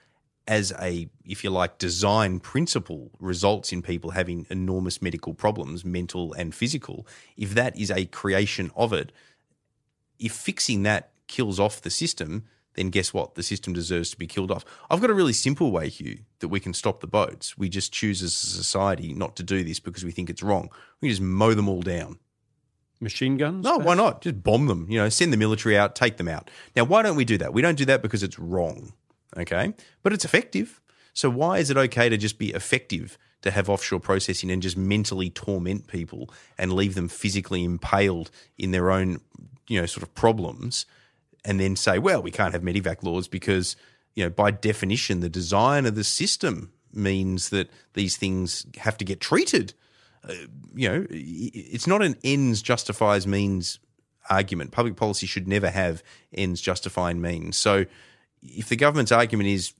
as 0.47 0.71
a, 0.79 1.09
if 1.25 1.43
you 1.43 1.49
like, 1.49 1.79
design 1.79 2.39
principle, 2.39 3.09
results 3.19 3.73
in 3.73 3.81
people 3.81 4.11
having 4.11 4.45
enormous 4.51 5.01
medical 5.01 5.33
problems, 5.33 5.83
mental 5.83 6.33
and 6.33 6.53
physical, 6.53 7.07
if 7.35 7.55
that 7.55 7.75
is 7.79 7.89
a 7.89 8.05
creation 8.05 8.69
of 8.75 8.93
it, 8.93 9.11
if 10.19 10.33
fixing 10.33 10.83
that 10.83 11.09
kills 11.25 11.59
off 11.59 11.81
the 11.81 11.89
system, 11.89 12.45
then 12.79 12.89
guess 12.89 13.13
what? 13.13 13.35
The 13.35 13.43
system 13.43 13.73
deserves 13.73 14.09
to 14.11 14.17
be 14.17 14.25
killed 14.25 14.51
off. 14.51 14.63
I've 14.89 15.01
got 15.01 15.09
a 15.09 15.13
really 15.13 15.33
simple 15.33 15.69
way, 15.69 15.89
Hugh, 15.89 16.19
that 16.39 16.47
we 16.47 16.61
can 16.61 16.73
stop 16.73 17.01
the 17.01 17.07
boats. 17.07 17.57
We 17.57 17.67
just 17.67 17.91
choose 17.91 18.23
as 18.23 18.31
a 18.31 18.47
society 18.47 19.13
not 19.13 19.35
to 19.35 19.43
do 19.43 19.65
this 19.65 19.81
because 19.81 20.05
we 20.05 20.11
think 20.11 20.29
it's 20.29 20.41
wrong. 20.41 20.69
We 21.01 21.09
just 21.09 21.21
mow 21.21 21.53
them 21.53 21.67
all 21.67 21.81
down. 21.81 22.19
Machine 23.01 23.35
guns? 23.35 23.65
No, 23.65 23.77
why 23.77 23.95
not? 23.95 24.21
Just 24.21 24.41
bomb 24.43 24.67
them. 24.67 24.87
You 24.89 24.99
know, 24.99 25.09
send 25.09 25.33
the 25.33 25.37
military 25.37 25.77
out, 25.77 25.93
take 25.93 26.15
them 26.15 26.29
out. 26.29 26.49
Now, 26.75 26.85
why 26.85 27.01
don't 27.01 27.17
we 27.17 27.25
do 27.25 27.37
that? 27.37 27.53
We 27.53 27.61
don't 27.61 27.77
do 27.77 27.85
that 27.85 28.01
because 28.01 28.23
it's 28.23 28.39
wrong, 28.39 28.93
okay? 29.37 29.73
But 30.01 30.13
it's 30.13 30.23
effective. 30.23 30.79
So 31.13 31.29
why 31.29 31.57
is 31.57 31.69
it 31.69 31.75
okay 31.75 32.07
to 32.07 32.17
just 32.17 32.39
be 32.39 32.51
effective 32.51 33.17
to 33.41 33.51
have 33.51 33.69
offshore 33.69 33.99
processing 33.99 34.51
and 34.51 34.61
just 34.61 34.77
mentally 34.77 35.29
torment 35.29 35.87
people 35.87 36.29
and 36.57 36.71
leave 36.71 36.95
them 36.95 37.09
physically 37.09 37.63
impaled 37.65 38.31
in 38.57 38.71
their 38.71 38.91
own, 38.91 39.19
you 39.67 39.79
know, 39.79 39.85
sort 39.85 40.03
of 40.03 40.13
problems, 40.15 40.85
and 41.45 41.59
then 41.59 41.75
say, 41.75 41.99
well, 41.99 42.21
we 42.21 42.31
can't 42.31 42.53
have 42.53 42.61
medivac 42.61 43.03
laws 43.03 43.27
because, 43.27 43.75
you 44.15 44.23
know, 44.23 44.29
by 44.29 44.51
definition, 44.51 45.19
the 45.19 45.29
design 45.29 45.85
of 45.85 45.95
the 45.95 46.03
system 46.03 46.71
means 46.93 47.49
that 47.49 47.69
these 47.93 48.17
things 48.17 48.65
have 48.77 48.97
to 48.97 49.05
get 49.05 49.19
treated 49.19 49.73
uh, 50.27 50.33
you 50.75 50.89
know, 50.89 51.05
it's 51.09 51.87
not 51.87 52.01
an 52.01 52.15
ends 52.23 52.61
justifies 52.61 53.25
means 53.25 53.79
argument. 54.29 54.71
Public 54.71 54.95
policy 54.95 55.25
should 55.25 55.47
never 55.47 55.69
have 55.69 56.03
ends 56.33 56.61
justifying 56.61 57.21
means. 57.21 57.57
So 57.57 57.85
if 58.41 58.69
the 58.69 58.75
government's 58.75 59.11
argument 59.11 59.49
is 59.49 59.73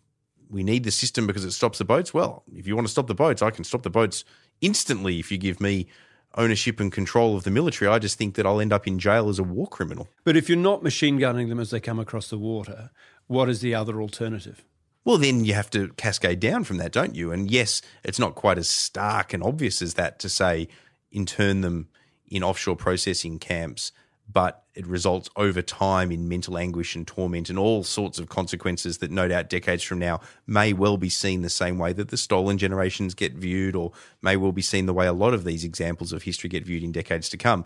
we 0.49 0.63
need 0.63 0.83
the 0.83 0.91
system 0.91 1.27
because 1.27 1.45
it 1.45 1.51
stops 1.51 1.77
the 1.77 1.85
boats, 1.85 2.13
well, 2.13 2.43
if 2.55 2.67
you 2.67 2.75
want 2.75 2.87
to 2.87 2.91
stop 2.91 3.07
the 3.07 3.15
boats, 3.15 3.41
I 3.41 3.51
can 3.51 3.63
stop 3.63 3.83
the 3.83 3.89
boats 3.89 4.23
instantly 4.61 5.19
if 5.19 5.31
you 5.31 5.37
give 5.37 5.61
me 5.61 5.87
ownership 6.35 6.79
and 6.79 6.91
control 6.91 7.35
of 7.35 7.43
the 7.43 7.51
military. 7.51 7.89
I 7.89 7.99
just 7.99 8.17
think 8.17 8.35
that 8.35 8.45
I'll 8.45 8.61
end 8.61 8.73
up 8.73 8.87
in 8.87 8.99
jail 8.99 9.29
as 9.29 9.39
a 9.39 9.43
war 9.43 9.67
criminal. 9.67 10.07
But 10.23 10.37
if 10.37 10.47
you're 10.47 10.57
not 10.57 10.83
machine 10.83 11.17
gunning 11.17 11.49
them 11.49 11.59
as 11.59 11.71
they 11.71 11.79
come 11.79 11.99
across 11.99 12.29
the 12.29 12.37
water, 12.37 12.91
what 13.27 13.49
is 13.49 13.61
the 13.61 13.75
other 13.75 14.01
alternative? 14.01 14.63
Well, 15.05 15.17
then 15.17 15.45
you 15.45 15.53
have 15.53 15.69
to 15.71 15.89
cascade 15.97 16.39
down 16.39 16.65
from 16.65 16.77
that, 16.77 16.91
don't 16.91 17.15
you? 17.15 17.31
And 17.31 17.49
yes, 17.49 17.81
it's 18.03 18.19
not 18.19 18.35
quite 18.35 18.57
as 18.57 18.69
stark 18.69 19.33
and 19.33 19.41
obvious 19.41 19.81
as 19.81 19.95
that 19.95 20.19
to 20.19 20.29
say 20.29 20.67
intern 21.11 21.61
them 21.61 21.89
in 22.27 22.43
offshore 22.43 22.75
processing 22.75 23.39
camps, 23.39 23.91
but 24.31 24.63
it 24.75 24.85
results 24.85 25.29
over 25.35 25.61
time 25.61 26.11
in 26.11 26.29
mental 26.29 26.57
anguish 26.57 26.95
and 26.95 27.07
torment 27.07 27.49
and 27.49 27.57
all 27.57 27.83
sorts 27.83 28.19
of 28.19 28.29
consequences 28.29 28.99
that 28.99 29.09
no 29.09 29.27
doubt 29.27 29.49
decades 29.49 29.83
from 29.83 29.99
now 29.99 30.21
may 30.45 30.71
well 30.71 30.97
be 30.97 31.09
seen 31.09 31.41
the 31.41 31.49
same 31.49 31.77
way 31.77 31.93
that 31.93 32.09
the 32.09 32.17
stolen 32.17 32.57
generations 32.57 33.13
get 33.13 33.33
viewed, 33.33 33.75
or 33.75 33.91
may 34.21 34.35
well 34.35 34.51
be 34.51 34.61
seen 34.61 34.85
the 34.85 34.93
way 34.93 35.07
a 35.07 35.13
lot 35.13 35.33
of 35.33 35.43
these 35.43 35.63
examples 35.63 36.13
of 36.13 36.23
history 36.23 36.49
get 36.49 36.65
viewed 36.65 36.83
in 36.83 36.91
decades 36.91 37.27
to 37.29 37.37
come. 37.37 37.65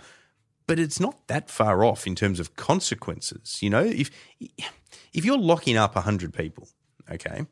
But 0.65 0.79
it's 0.79 0.99
not 0.99 1.27
that 1.27 1.49
far 1.49 1.83
off 1.83 2.07
in 2.07 2.15
terms 2.15 2.39
of 2.39 2.55
consequences. 2.55 3.59
You 3.61 3.69
know, 3.69 3.83
if 3.83 4.09
if 5.13 5.25
you're 5.25 5.37
locking 5.37 5.75
up 5.75 5.95
100 5.95 6.33
people, 6.33 6.69
okay, 7.11 7.45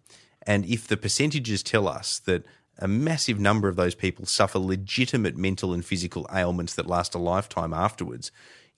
and 0.47 0.65
if 0.65 0.88
the 0.88 0.97
percentages 0.97 1.62
tell 1.62 1.88
us 1.88 2.19
that 2.19 2.45
a 2.80 2.88
massive 2.88 3.39
number 3.39 3.67
of 3.67 3.76
those 3.76 3.93
people 3.93 4.26
suffer 4.26 4.58
legitimate 4.58 5.38
mental 5.38 5.74
and 5.74 5.86
physical 5.86 6.26
ailments 6.34 6.74
that 6.74 6.88
last 6.88 7.13
a 7.13 7.19
lifetime 7.19 7.74
afterwards, 7.74 8.32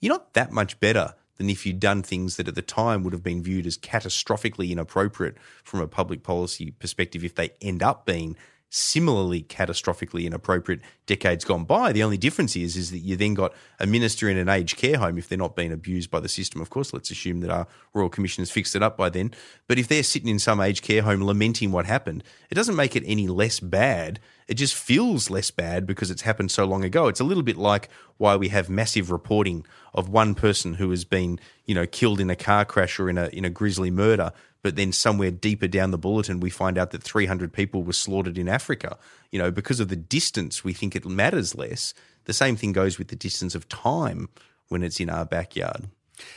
you're 0.04 0.12
not 0.12 0.34
that 0.34 0.52
much 0.52 0.78
better 0.80 1.14
than 1.38 1.48
if 1.48 1.64
you'd 1.64 1.80
done 1.80 2.02
things 2.02 2.36
that 2.36 2.46
at 2.46 2.54
the 2.54 2.62
time 2.62 3.02
would 3.02 3.14
have 3.14 3.22
been 3.22 3.42
viewed 3.42 3.66
as 3.66 3.78
catastrophically 3.78 4.70
inappropriate 4.70 5.36
from 5.62 5.80
a 5.80 5.88
public 5.88 6.22
policy 6.22 6.72
perspective 6.72 7.24
if 7.24 7.34
they 7.34 7.50
end 7.62 7.82
up 7.82 8.04
being 8.04 8.36
similarly 8.76 9.40
catastrophically 9.40 10.24
inappropriate 10.24 10.80
decades 11.06 11.44
gone 11.44 11.64
by. 11.64 11.92
The 11.92 12.02
only 12.02 12.18
difference 12.18 12.56
is 12.56 12.76
is 12.76 12.90
that 12.90 12.98
you 12.98 13.14
then 13.14 13.34
got 13.34 13.54
a 13.78 13.86
minister 13.86 14.28
in 14.28 14.36
an 14.36 14.48
aged 14.48 14.76
care 14.76 14.98
home 14.98 15.16
if 15.16 15.28
they're 15.28 15.38
not 15.38 15.54
being 15.54 15.70
abused 15.70 16.10
by 16.10 16.18
the 16.18 16.28
system. 16.28 16.60
Of 16.60 16.70
course, 16.70 16.92
let's 16.92 17.08
assume 17.08 17.38
that 17.40 17.50
our 17.50 17.68
Royal 17.92 18.08
Commission 18.08 18.42
has 18.42 18.50
fixed 18.50 18.74
it 18.74 18.82
up 18.82 18.96
by 18.96 19.10
then. 19.10 19.32
But 19.68 19.78
if 19.78 19.86
they're 19.86 20.02
sitting 20.02 20.28
in 20.28 20.40
some 20.40 20.60
aged 20.60 20.82
care 20.82 21.02
home 21.02 21.22
lamenting 21.22 21.70
what 21.70 21.86
happened, 21.86 22.24
it 22.50 22.56
doesn't 22.56 22.74
make 22.74 22.96
it 22.96 23.04
any 23.06 23.28
less 23.28 23.60
bad. 23.60 24.18
It 24.48 24.54
just 24.54 24.74
feels 24.74 25.30
less 25.30 25.52
bad 25.52 25.86
because 25.86 26.10
it's 26.10 26.22
happened 26.22 26.50
so 26.50 26.64
long 26.64 26.82
ago. 26.82 27.06
It's 27.06 27.20
a 27.20 27.24
little 27.24 27.44
bit 27.44 27.56
like 27.56 27.88
why 28.16 28.34
we 28.34 28.48
have 28.48 28.68
massive 28.68 29.12
reporting 29.12 29.64
of 29.94 30.08
one 30.08 30.34
person 30.34 30.74
who 30.74 30.90
has 30.90 31.04
been, 31.04 31.38
you 31.64 31.76
know, 31.76 31.86
killed 31.86 32.18
in 32.18 32.28
a 32.28 32.36
car 32.36 32.64
crash 32.64 32.98
or 32.98 33.08
in 33.08 33.18
a 33.18 33.28
in 33.28 33.44
a 33.44 33.50
grisly 33.50 33.92
murder, 33.92 34.32
but 34.64 34.76
then 34.76 34.92
somewhere 34.92 35.30
deeper 35.30 35.68
down 35.68 35.90
the 35.90 35.98
bulletin 35.98 36.40
we 36.40 36.48
find 36.48 36.78
out 36.78 36.90
that 36.90 37.02
300 37.02 37.52
people 37.52 37.82
were 37.82 37.92
slaughtered 37.92 38.38
in 38.38 38.48
Africa. 38.48 38.96
You 39.30 39.38
know, 39.38 39.50
because 39.50 39.78
of 39.78 39.88
the 39.88 39.96
distance, 39.96 40.64
we 40.64 40.72
think 40.72 40.96
it 40.96 41.04
matters 41.04 41.54
less. 41.54 41.92
The 42.24 42.32
same 42.32 42.56
thing 42.56 42.72
goes 42.72 42.98
with 42.98 43.08
the 43.08 43.16
distance 43.16 43.54
of 43.54 43.68
time 43.68 44.30
when 44.68 44.82
it's 44.82 44.98
in 45.00 45.10
our 45.10 45.26
backyard. 45.26 45.88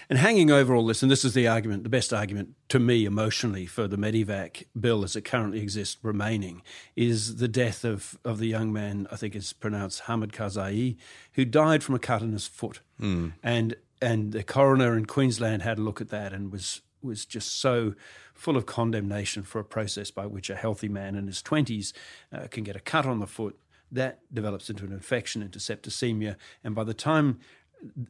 And 0.09 0.19
hanging 0.19 0.51
over 0.51 0.75
all 0.75 0.85
this, 0.85 1.01
and 1.01 1.09
this 1.09 1.23
is 1.23 1.35
the 1.35 1.47
argument, 1.47 1.83
the 1.83 1.89
best 1.89 2.11
argument 2.11 2.55
to 2.67 2.79
me 2.79 3.05
emotionally 3.05 3.65
for 3.65 3.87
the 3.87 3.95
Medivac 3.95 4.65
bill 4.77 5.05
as 5.05 5.15
it 5.15 5.21
currently 5.21 5.61
exists 5.61 5.97
remaining, 6.01 6.63
is 6.97 7.37
the 7.37 7.47
death 7.47 7.85
of, 7.85 8.17
of 8.25 8.39
the 8.39 8.47
young 8.47 8.73
man, 8.73 9.07
I 9.09 9.15
think 9.15 9.35
it's 9.35 9.53
pronounced 9.53 10.01
Hamid 10.01 10.33
Khazaei, 10.33 10.97
who 11.33 11.45
died 11.45 11.81
from 11.81 11.95
a 11.95 11.99
cut 11.99 12.23
in 12.23 12.33
his 12.33 12.47
foot. 12.47 12.81
Hmm. 12.99 13.29
And 13.41 13.75
and 13.99 14.31
the 14.31 14.43
coroner 14.43 14.95
in 14.95 15.05
Queensland 15.05 15.63
had 15.63 15.79
a 15.79 15.81
look 15.81 16.01
at 16.01 16.09
that 16.09 16.31
and 16.31 16.51
was 16.51 16.81
was 17.01 17.25
just 17.25 17.59
so 17.59 17.93
full 18.33 18.57
of 18.57 18.65
condemnation 18.65 19.43
for 19.43 19.59
a 19.59 19.63
process 19.63 20.11
by 20.11 20.25
which 20.25 20.49
a 20.49 20.55
healthy 20.55 20.89
man 20.89 21.15
in 21.15 21.27
his 21.27 21.41
20s 21.41 21.93
uh, 22.33 22.47
can 22.49 22.63
get 22.63 22.75
a 22.75 22.79
cut 22.79 23.05
on 23.05 23.19
the 23.19 23.27
foot. 23.27 23.57
That 23.91 24.19
develops 24.33 24.69
into 24.69 24.85
an 24.85 24.91
infection, 24.91 25.41
into 25.41 25.59
septicemia. 25.59 26.35
And 26.63 26.75
by 26.75 26.83
the 26.83 26.93
time 26.93 27.39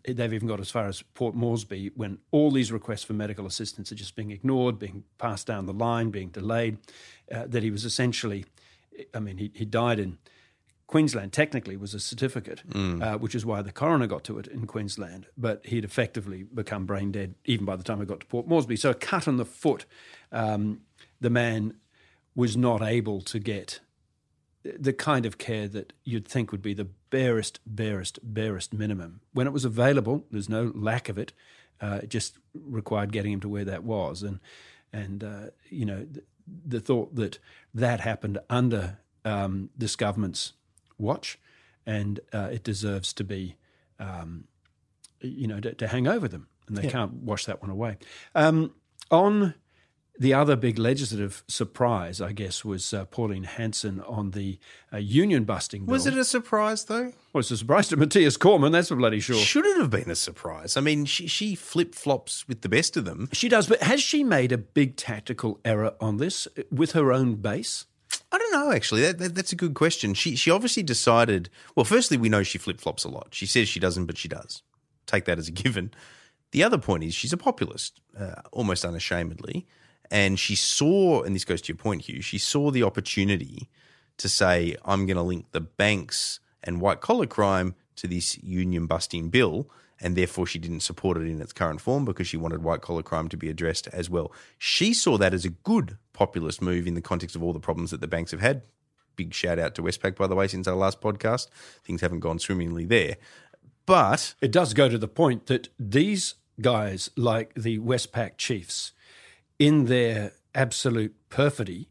they've 0.07 0.33
even 0.33 0.47
got 0.47 0.59
as 0.59 0.71
far 0.71 0.87
as 0.87 1.01
Port 1.13 1.35
Moresby, 1.35 1.91
when 1.95 2.19
all 2.31 2.51
these 2.51 2.71
requests 2.71 3.03
for 3.03 3.13
medical 3.13 3.45
assistance 3.45 3.91
are 3.91 3.95
just 3.95 4.15
being 4.15 4.31
ignored, 4.31 4.79
being 4.79 5.03
passed 5.17 5.47
down 5.47 5.65
the 5.65 5.73
line, 5.73 6.09
being 6.09 6.29
delayed, 6.29 6.77
uh, 7.31 7.45
that 7.47 7.63
he 7.63 7.71
was 7.71 7.85
essentially, 7.85 8.45
I 9.13 9.19
mean, 9.19 9.37
he, 9.37 9.51
he 9.53 9.65
died 9.65 9.99
in 9.99 10.17
Queensland 10.87 11.33
technically 11.33 11.75
was 11.75 11.93
a 11.93 11.99
certificate, 11.99 12.63
mm. 12.69 13.03
uh, 13.03 13.17
which 13.17 13.35
is 13.35 13.45
why 13.45 13.61
the 13.61 13.73
coroner 13.73 14.07
got 14.07 14.23
to 14.23 14.39
it 14.39 14.47
in 14.47 14.65
Queensland. 14.65 15.27
But 15.37 15.65
he'd 15.65 15.83
effectively 15.83 16.43
become 16.43 16.85
brain 16.85 17.11
dead 17.11 17.35
even 17.43 17.65
by 17.65 17.75
the 17.75 17.83
time 17.83 17.99
he 17.99 18.05
got 18.05 18.21
to 18.21 18.25
Port 18.25 18.47
Moresby. 18.47 18.77
So 18.77 18.91
a 18.91 18.93
cut 18.93 19.27
on 19.27 19.35
the 19.35 19.45
foot, 19.45 19.85
um, 20.31 20.81
the 21.19 21.29
man 21.29 21.75
was 22.35 22.55
not 22.55 22.81
able 22.81 23.19
to 23.21 23.39
get 23.39 23.81
the 24.63 24.93
kind 24.93 25.25
of 25.25 25.37
care 25.37 25.67
that 25.67 25.93
you'd 26.03 26.27
think 26.27 26.51
would 26.51 26.61
be 26.61 26.73
the 26.73 26.87
barest, 27.09 27.59
barest, 27.65 28.19
barest 28.23 28.73
minimum. 28.73 29.21
When 29.33 29.47
it 29.47 29.53
was 29.53 29.65
available, 29.65 30.25
there's 30.31 30.49
no 30.49 30.71
lack 30.73 31.09
of 31.09 31.17
it. 31.17 31.33
Uh, 31.79 31.99
it 32.03 32.09
just 32.09 32.37
required 32.53 33.11
getting 33.11 33.33
him 33.33 33.39
to 33.41 33.49
where 33.49 33.65
that 33.65 33.83
was, 33.83 34.23
and 34.23 34.39
and 34.91 35.23
uh, 35.23 35.49
you 35.69 35.85
know 35.85 36.07
the, 36.11 36.23
the, 36.65 36.79
thought 36.79 37.13
that 37.15 37.37
that 37.73 37.99
happened 37.99 38.39
under 38.49 38.97
um, 39.23 39.69
this 39.77 39.95
government's 39.95 40.53
watch, 40.97 41.39
and 41.85 42.19
uh, 42.33 42.49
it 42.51 42.63
deserves 42.63 43.13
to 43.13 43.23
be, 43.23 43.55
um, 43.99 44.45
you 45.21 45.47
know, 45.47 45.59
to, 45.59 45.73
to, 45.73 45.87
hang 45.87 46.07
over 46.07 46.27
them, 46.27 46.47
and 46.67 46.77
they 46.77 46.83
yeah. 46.83 46.91
can't 46.91 47.13
wash 47.13 47.45
that 47.45 47.61
one 47.61 47.71
away. 47.71 47.97
Um, 48.35 48.73
on 49.09 49.53
the 50.19 50.33
other 50.33 50.55
big 50.55 50.79
legislative 50.79 51.43
surprise, 51.47 52.19
I 52.21 52.31
guess, 52.31 52.65
was 52.65 52.93
uh, 52.93 53.05
Pauline 53.05 53.43
Hanson 53.43 54.01
on 54.01 54.31
the 54.31 54.59
uh, 54.91 54.97
union 54.97 55.43
busting 55.43 55.85
bill. 55.85 55.93
Was 55.93 56.07
it 56.07 56.17
a 56.17 56.25
surprise, 56.25 56.85
though? 56.85 57.13
Well, 57.33 57.39
it's 57.39 57.51
a 57.51 57.57
surprise 57.57 57.87
to 57.89 57.97
Matthias 57.97 58.37
Cormann, 58.37 58.71
that's 58.71 58.89
for 58.89 58.95
bloody 58.95 59.19
sure. 59.19 59.35
Should 59.35 59.65
it 59.65 59.77
have 59.77 59.89
been 59.89 60.09
a 60.09 60.15
surprise? 60.15 60.75
I 60.75 60.81
mean, 60.81 61.05
she, 61.05 61.27
she 61.27 61.55
flip 61.55 61.93
flops 61.93 62.47
with 62.47 62.61
the 62.61 62.69
best 62.69 62.97
of 62.97 63.05
them. 63.05 63.29
She 63.31 63.49
does, 63.49 63.67
but 63.67 63.83
has 63.83 64.01
she 64.01 64.23
made 64.23 64.51
a 64.51 64.57
big 64.57 64.95
tactical 64.95 65.59
error 65.63 65.95
on 66.01 66.17
this 66.17 66.47
with 66.71 66.93
her 66.93 67.11
own 67.11 67.35
base? 67.35 67.85
I 68.31 68.37
don't 68.37 68.51
know. 68.51 68.71
Actually, 68.71 69.01
that, 69.01 69.19
that, 69.19 69.35
that's 69.35 69.53
a 69.53 69.55
good 69.55 69.73
question. 69.73 70.13
She 70.13 70.35
she 70.35 70.51
obviously 70.51 70.83
decided. 70.83 71.49
Well, 71.75 71.85
firstly, 71.85 72.17
we 72.17 72.29
know 72.29 72.43
she 72.43 72.57
flip 72.57 72.79
flops 72.79 73.03
a 73.03 73.09
lot. 73.09 73.29
She 73.31 73.45
says 73.45 73.69
she 73.69 73.79
doesn't, 73.79 74.05
but 74.05 74.17
she 74.17 74.27
does. 74.27 74.63
Take 75.05 75.25
that 75.25 75.39
as 75.39 75.47
a 75.47 75.51
given. 75.63 75.91
The 76.51 76.63
other 76.63 76.77
point 76.77 77.03
is 77.03 77.13
she's 77.13 77.33
a 77.33 77.37
populist, 77.37 78.01
uh, 78.17 78.41
almost 78.51 78.85
unashamedly, 78.85 79.65
and 80.11 80.39
she 80.39 80.55
saw. 80.55 81.23
And 81.23 81.35
this 81.35 81.45
goes 81.45 81.61
to 81.63 81.73
your 81.73 81.77
point, 81.77 82.03
Hugh. 82.03 82.21
She 82.21 82.37
saw 82.37 82.71
the 82.71 82.83
opportunity 82.83 83.69
to 84.17 84.27
say, 84.27 84.75
"I'm 84.83 85.05
going 85.05 85.17
to 85.17 85.23
link 85.23 85.51
the 85.51 85.61
banks 85.61 86.39
and 86.63 86.81
white 86.81 87.01
collar 87.01 87.27
crime 87.27 87.75
to 87.97 88.07
this 88.07 88.37
union 88.43 88.87
busting 88.87 89.29
bill." 89.29 89.69
And 89.99 90.15
therefore 90.15 90.45
she 90.45 90.59
didn't 90.59 90.81
support 90.81 91.17
it 91.17 91.27
in 91.27 91.41
its 91.41 91.53
current 91.53 91.81
form 91.81 92.05
because 92.05 92.27
she 92.27 92.37
wanted 92.37 92.63
white 92.63 92.81
collar 92.81 93.03
crime 93.03 93.27
to 93.29 93.37
be 93.37 93.49
addressed 93.49 93.87
as 93.87 94.09
well. 94.09 94.31
She 94.57 94.93
saw 94.93 95.17
that 95.17 95.33
as 95.33 95.45
a 95.45 95.49
good 95.49 95.97
populist 96.13 96.61
move 96.61 96.87
in 96.87 96.93
the 96.93 97.01
context 97.01 97.35
of 97.35 97.43
all 97.43 97.53
the 97.53 97.59
problems 97.59 97.91
that 97.91 98.01
the 98.01 98.07
banks 98.07 98.31
have 98.31 98.41
had. 98.41 98.63
Big 99.15 99.33
shout 99.33 99.57
out 99.57 99.73
to 99.75 99.81
Westpac, 99.81 100.15
by 100.15 100.27
the 100.27 100.35
way, 100.35 100.47
since 100.47 100.67
our 100.67 100.75
last 100.75 101.01
podcast. 101.01 101.47
Things 101.83 102.01
haven't 102.01 102.19
gone 102.19 102.39
swimmingly 102.39 102.85
there. 102.85 103.17
But 103.85 104.35
it 104.41 104.51
does 104.51 104.73
go 104.73 104.89
to 104.89 104.97
the 104.97 105.07
point 105.07 105.47
that 105.47 105.69
these 105.79 106.35
guys, 106.61 107.09
like 107.15 107.53
the 107.55 107.79
Westpac 107.79 108.37
chiefs, 108.37 108.91
in 109.57 109.85
their 109.85 110.33
absolute 110.53 111.15
perfidy, 111.29 111.89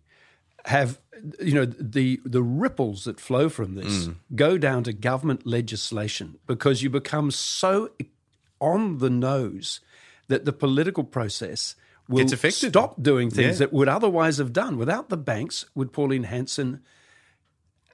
have 0.67 1.01
you 1.41 1.55
know 1.55 1.65
the 1.65 2.21
the 2.25 2.43
ripples 2.43 3.05
that 3.05 3.19
flow 3.19 3.49
from 3.49 3.75
this 3.75 4.07
mm. 4.07 4.17
go 4.35 4.59
down 4.59 4.83
to 4.85 4.93
government 4.93 5.47
legislation 5.47 6.39
because 6.47 6.83
you 6.83 6.91
become 6.91 7.31
so 7.31 7.91
on 8.61 8.99
the 8.99 9.09
nose 9.09 9.81
that 10.29 10.45
the 10.45 10.53
political 10.53 11.05
process 11.05 11.75
will 12.09 12.29
stop 12.29 13.03
doing 13.03 13.31
things 13.31 13.55
yeah. 13.55 13.67
that 13.67 13.73
would 13.73 13.89
otherwise 13.89 14.39
have 14.39 14.53
done 14.53 14.77
without 14.77 15.09
the 15.09 15.17
banks 15.17 15.65
would 15.75 15.93
Pauline 15.93 16.25
Hanson 16.25 16.83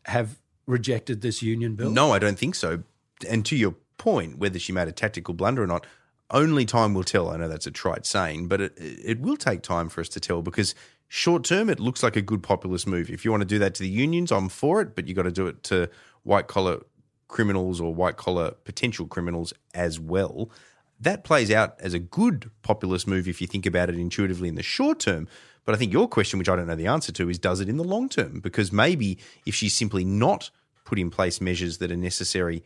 have 0.07 0.39
rejected 0.67 1.21
this 1.21 1.43
union 1.43 1.77
bill 1.77 1.91
no 1.91 2.13
I 2.13 2.19
don't 2.19 2.39
think 2.39 2.55
so 2.55 2.83
and 3.29 3.45
to 3.47 3.57
your 3.57 3.75
point 3.99 4.39
whether 4.39 4.59
she 4.59 4.73
made 4.73 4.89
a 4.89 4.93
tactical 4.93 5.35
blunder 5.35 5.63
or 5.63 5.67
not 5.67 5.87
only 6.33 6.65
time 6.65 6.95
will 6.95 7.05
tell. 7.05 7.29
I 7.29 7.37
know 7.37 7.47
that's 7.47 7.67
a 7.67 7.71
trite 7.71 8.07
saying, 8.07 8.49
but 8.49 8.61
it 8.61 8.73
it 8.77 9.21
will 9.21 9.37
take 9.37 9.63
time 9.63 9.89
for 9.89 10.01
us 10.01 10.09
to 10.11 10.21
tell 10.21 10.43
because 10.43 10.75
Short 11.15 11.45
term, 11.45 11.69
it 11.69 11.79
looks 11.79 12.03
like 12.03 12.17
a 12.17 12.23
good 12.23 12.43
populist 12.43 12.87
move. 12.87 13.11
If 13.11 13.23
you 13.23 13.31
want 13.31 13.43
to 13.43 13.47
do 13.47 13.59
that 13.59 13.75
to 13.75 13.83
the 13.83 13.89
unions, 13.91 14.33
I'm 14.33 14.49
for 14.49 14.81
it, 14.81 14.97
but 14.97 15.07
you've 15.07 15.15
got 15.15 15.25
to 15.25 15.31
do 15.31 15.47
it 15.47 15.63
to 15.65 15.91
white 16.23 16.47
collar 16.47 16.81
criminals 17.29 17.83
or 17.83 17.95
white 17.95 18.17
collar 18.17 18.53
potential 18.65 19.07
criminals 19.07 19.53
as 19.75 20.01
well. 20.01 20.49
That 20.99 21.23
plays 21.23 21.51
out 21.51 21.79
as 21.83 21.93
a 21.93 21.99
good 21.99 22.51
populist 22.63 23.07
move 23.07 23.29
if 23.29 23.43
you 23.43 23.47
think 23.47 23.67
about 23.67 23.91
it 23.91 23.97
intuitively 23.97 24.49
in 24.49 24.55
the 24.55 24.63
short 24.63 25.01
term. 25.01 25.29
But 25.67 25.75
I 25.75 25.79
think 25.79 25.93
your 25.93 26.09
question, 26.09 26.39
which 26.39 26.49
I 26.49 26.57
don't 26.57 26.67
know 26.67 26.77
the 26.77 26.87
answer 26.87 27.13
to, 27.13 27.29
is 27.29 27.39
does 27.39 27.61
it 27.61 27.69
in 27.69 27.77
the 27.77 27.85
long 27.85 28.09
term? 28.09 28.41
Because 28.41 28.73
maybe 28.73 29.19
if 29.45 29.55
she's 29.55 29.77
simply 29.77 30.07
not 30.07 30.49
put 30.87 30.99
in 30.99 31.11
place 31.11 31.43
measures 31.43 31.77
that 31.77 31.93
are 31.93 31.97
necessary 31.97 32.65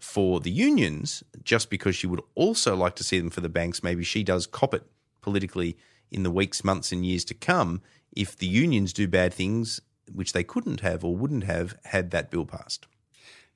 for 0.00 0.40
the 0.40 0.50
unions, 0.50 1.22
just 1.44 1.70
because 1.70 1.94
she 1.94 2.08
would 2.08 2.22
also 2.34 2.74
like 2.74 2.96
to 2.96 3.04
see 3.04 3.20
them 3.20 3.30
for 3.30 3.40
the 3.40 3.48
banks, 3.48 3.84
maybe 3.84 4.02
she 4.02 4.24
does 4.24 4.48
cop 4.48 4.74
it 4.74 4.82
politically 5.20 5.76
in 6.14 6.22
the 6.22 6.30
weeks, 6.30 6.64
months, 6.64 6.92
and 6.92 7.04
years 7.04 7.24
to 7.26 7.34
come 7.34 7.82
if 8.12 8.36
the 8.36 8.46
unions 8.46 8.92
do 8.92 9.08
bad 9.08 9.34
things, 9.34 9.80
which 10.12 10.32
they 10.32 10.44
couldn't 10.44 10.80
have 10.80 11.04
or 11.04 11.16
wouldn't 11.16 11.44
have 11.44 11.76
had 11.84 12.12
that 12.12 12.30
bill 12.30 12.46
passed. 12.46 12.86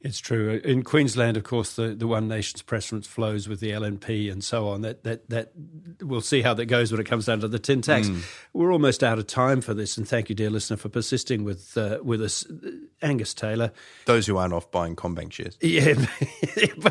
It's 0.01 0.21
true. 0.21 0.61
In 0.63 0.85
Queensland, 0.85 1.37
of 1.37 1.43
course, 1.43 1.75
the, 1.75 1.89
the 1.89 2.07
One 2.07 2.29
Nation's 2.29 2.63
preference 2.63 3.09
flows 3.09 3.49
with 3.49 3.59
the 3.59 3.71
LNP 3.71 4.31
and 4.31 4.45
so 4.45 4.69
on. 4.69 4.83
That 4.83 5.03
that 5.03 5.29
that 5.29 5.51
we'll 6.01 6.21
see 6.21 6.41
how 6.41 6.55
that 6.55 6.67
goes 6.67 6.93
when 6.93 7.01
it 7.01 7.05
comes 7.05 7.27
down 7.27 7.41
to 7.41 7.49
the 7.49 7.59
tin 7.59 7.83
tax. 7.83 8.09
Mm. 8.09 8.23
We're 8.53 8.73
almost 8.73 9.03
out 9.03 9.19
of 9.19 9.27
time 9.27 9.61
for 9.61 9.75
this, 9.75 9.99
and 9.99 10.07
thank 10.07 10.29
you, 10.29 10.37
dear 10.37 10.51
listener, 10.51 10.77
for 10.77 10.89
persisting 10.89 11.43
with 11.43 11.77
uh, 11.77 11.99
with 12.01 12.23
us, 12.23 12.47
Angus 13.03 13.35
Taylor. 13.35 13.73
Those 14.05 14.29
who 14.29 14.37
aren't 14.37 14.55
off 14.55 14.71
buying 14.71 14.95
CommBank 14.95 15.33
shares, 15.33 15.59
yeah, 15.61 15.95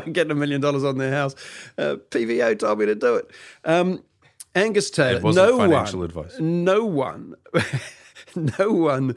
getting 0.12 0.32
a 0.32 0.34
million 0.34 0.60
dollars 0.60 0.84
on 0.84 0.98
their 0.98 1.12
house. 1.12 1.34
Uh, 1.78 1.96
PVO 2.10 2.58
told 2.58 2.78
me 2.78 2.86
to 2.86 2.94
do 2.94 3.14
it. 3.16 3.30
Um, 3.64 4.04
Angus 4.58 4.90
Taylor. 4.90 5.32
no 5.32 5.56
one, 5.56 5.72
advice. 6.02 6.38
No 6.38 6.84
one, 6.84 7.34
no 8.36 8.72
one 8.72 9.16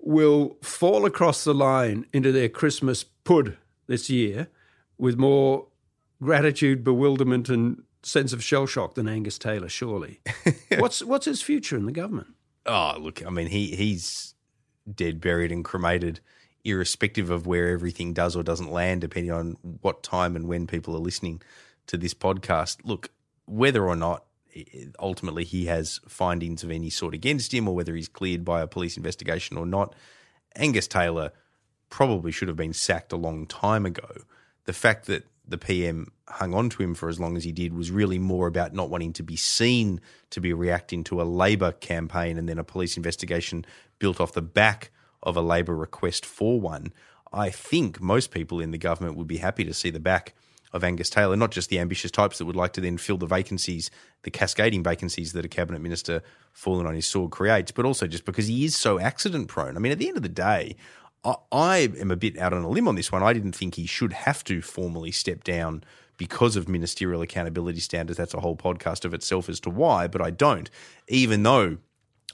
will 0.00 0.56
fall 0.62 1.04
across 1.04 1.44
the 1.44 1.54
line 1.54 2.06
into 2.12 2.32
their 2.32 2.48
Christmas 2.48 3.04
pud 3.04 3.56
this 3.86 4.08
year 4.08 4.48
with 4.98 5.18
more 5.18 5.66
gratitude, 6.22 6.84
bewilderment, 6.84 7.48
and 7.48 7.82
sense 8.02 8.32
of 8.32 8.42
shell 8.42 8.66
shock 8.66 8.94
than 8.94 9.08
Angus 9.08 9.38
Taylor. 9.38 9.68
Surely, 9.68 10.20
what's 10.78 11.02
what's 11.02 11.26
his 11.26 11.42
future 11.42 11.76
in 11.76 11.86
the 11.86 11.92
government? 11.92 12.28
Oh, 12.66 12.96
look, 12.98 13.24
I 13.24 13.30
mean, 13.30 13.48
he 13.48 13.74
he's 13.74 14.34
dead, 14.92 15.20
buried, 15.20 15.52
and 15.52 15.64
cremated, 15.64 16.20
irrespective 16.64 17.30
of 17.30 17.46
where 17.46 17.68
everything 17.68 18.12
does 18.12 18.36
or 18.36 18.42
doesn't 18.42 18.70
land, 18.70 19.00
depending 19.00 19.32
on 19.32 19.56
what 19.82 20.02
time 20.02 20.36
and 20.36 20.48
when 20.48 20.66
people 20.66 20.94
are 20.94 21.00
listening 21.00 21.42
to 21.86 21.96
this 21.96 22.14
podcast. 22.14 22.78
Look, 22.84 23.10
whether 23.46 23.84
or 23.86 23.96
not 23.96 24.24
ultimately 24.98 25.44
he 25.44 25.66
has 25.66 26.00
findings 26.08 26.62
of 26.62 26.70
any 26.70 26.90
sort 26.90 27.14
against 27.14 27.52
him 27.52 27.68
or 27.68 27.74
whether 27.74 27.94
he's 27.94 28.08
cleared 28.08 28.44
by 28.44 28.60
a 28.60 28.66
police 28.66 28.96
investigation 28.96 29.56
or 29.56 29.66
not. 29.66 29.94
Angus 30.56 30.88
Taylor 30.88 31.32
probably 31.88 32.32
should 32.32 32.48
have 32.48 32.56
been 32.56 32.72
sacked 32.72 33.12
a 33.12 33.16
long 33.16 33.46
time 33.46 33.84
ago. 33.86 34.22
The 34.64 34.72
fact 34.72 35.06
that 35.06 35.26
the 35.46 35.58
PM 35.58 36.12
hung 36.28 36.54
on 36.54 36.70
to 36.70 36.82
him 36.82 36.94
for 36.94 37.08
as 37.08 37.18
long 37.18 37.36
as 37.36 37.44
he 37.44 37.52
did 37.52 37.74
was 37.74 37.90
really 37.90 38.18
more 38.18 38.46
about 38.46 38.72
not 38.72 38.88
wanting 38.88 39.12
to 39.14 39.22
be 39.22 39.36
seen 39.36 40.00
to 40.30 40.40
be 40.40 40.52
reacting 40.52 41.02
to 41.04 41.20
a 41.20 41.24
Labor 41.24 41.72
campaign 41.72 42.38
and 42.38 42.48
then 42.48 42.58
a 42.58 42.64
police 42.64 42.96
investigation 42.96 43.64
built 43.98 44.20
off 44.20 44.32
the 44.32 44.42
back 44.42 44.92
of 45.22 45.36
a 45.36 45.40
Labor 45.40 45.76
request 45.76 46.24
for 46.24 46.60
one. 46.60 46.92
I 47.32 47.50
think 47.50 48.00
most 48.00 48.30
people 48.30 48.60
in 48.60 48.70
the 48.70 48.78
government 48.78 49.16
would 49.16 49.26
be 49.26 49.38
happy 49.38 49.64
to 49.64 49.74
see 49.74 49.90
the 49.90 50.00
back 50.00 50.34
of 50.72 50.84
Angus 50.84 51.10
Taylor, 51.10 51.36
not 51.36 51.50
just 51.50 51.68
the 51.68 51.78
ambitious 51.78 52.10
types 52.10 52.38
that 52.38 52.44
would 52.44 52.56
like 52.56 52.72
to 52.74 52.80
then 52.80 52.96
fill 52.96 53.18
the 53.18 53.26
vacancies, 53.26 53.90
the 54.22 54.30
cascading 54.30 54.82
vacancies 54.82 55.32
that 55.32 55.44
a 55.44 55.48
cabinet 55.48 55.80
minister 55.80 56.22
falling 56.52 56.86
on 56.86 56.94
his 56.94 57.06
sword 57.06 57.30
creates, 57.30 57.72
but 57.72 57.84
also 57.84 58.06
just 58.06 58.24
because 58.24 58.46
he 58.46 58.64
is 58.64 58.76
so 58.76 59.00
accident 59.00 59.48
prone. 59.48 59.76
I 59.76 59.80
mean, 59.80 59.92
at 59.92 59.98
the 59.98 60.08
end 60.08 60.16
of 60.16 60.22
the 60.22 60.28
day, 60.28 60.76
I, 61.24 61.34
I 61.50 61.76
am 61.98 62.10
a 62.10 62.16
bit 62.16 62.38
out 62.38 62.52
on 62.52 62.62
a 62.62 62.68
limb 62.68 62.88
on 62.88 62.94
this 62.94 63.10
one. 63.10 63.22
I 63.22 63.32
didn't 63.32 63.52
think 63.52 63.74
he 63.74 63.86
should 63.86 64.12
have 64.12 64.44
to 64.44 64.62
formally 64.62 65.10
step 65.10 65.44
down 65.44 65.82
because 66.16 66.54
of 66.54 66.68
ministerial 66.68 67.22
accountability 67.22 67.80
standards. 67.80 68.18
That's 68.18 68.34
a 68.34 68.40
whole 68.40 68.56
podcast 68.56 69.04
of 69.04 69.14
itself 69.14 69.48
as 69.48 69.58
to 69.60 69.70
why, 69.70 70.06
but 70.06 70.20
I 70.20 70.30
don't, 70.30 70.70
even 71.08 71.42
though 71.42 71.78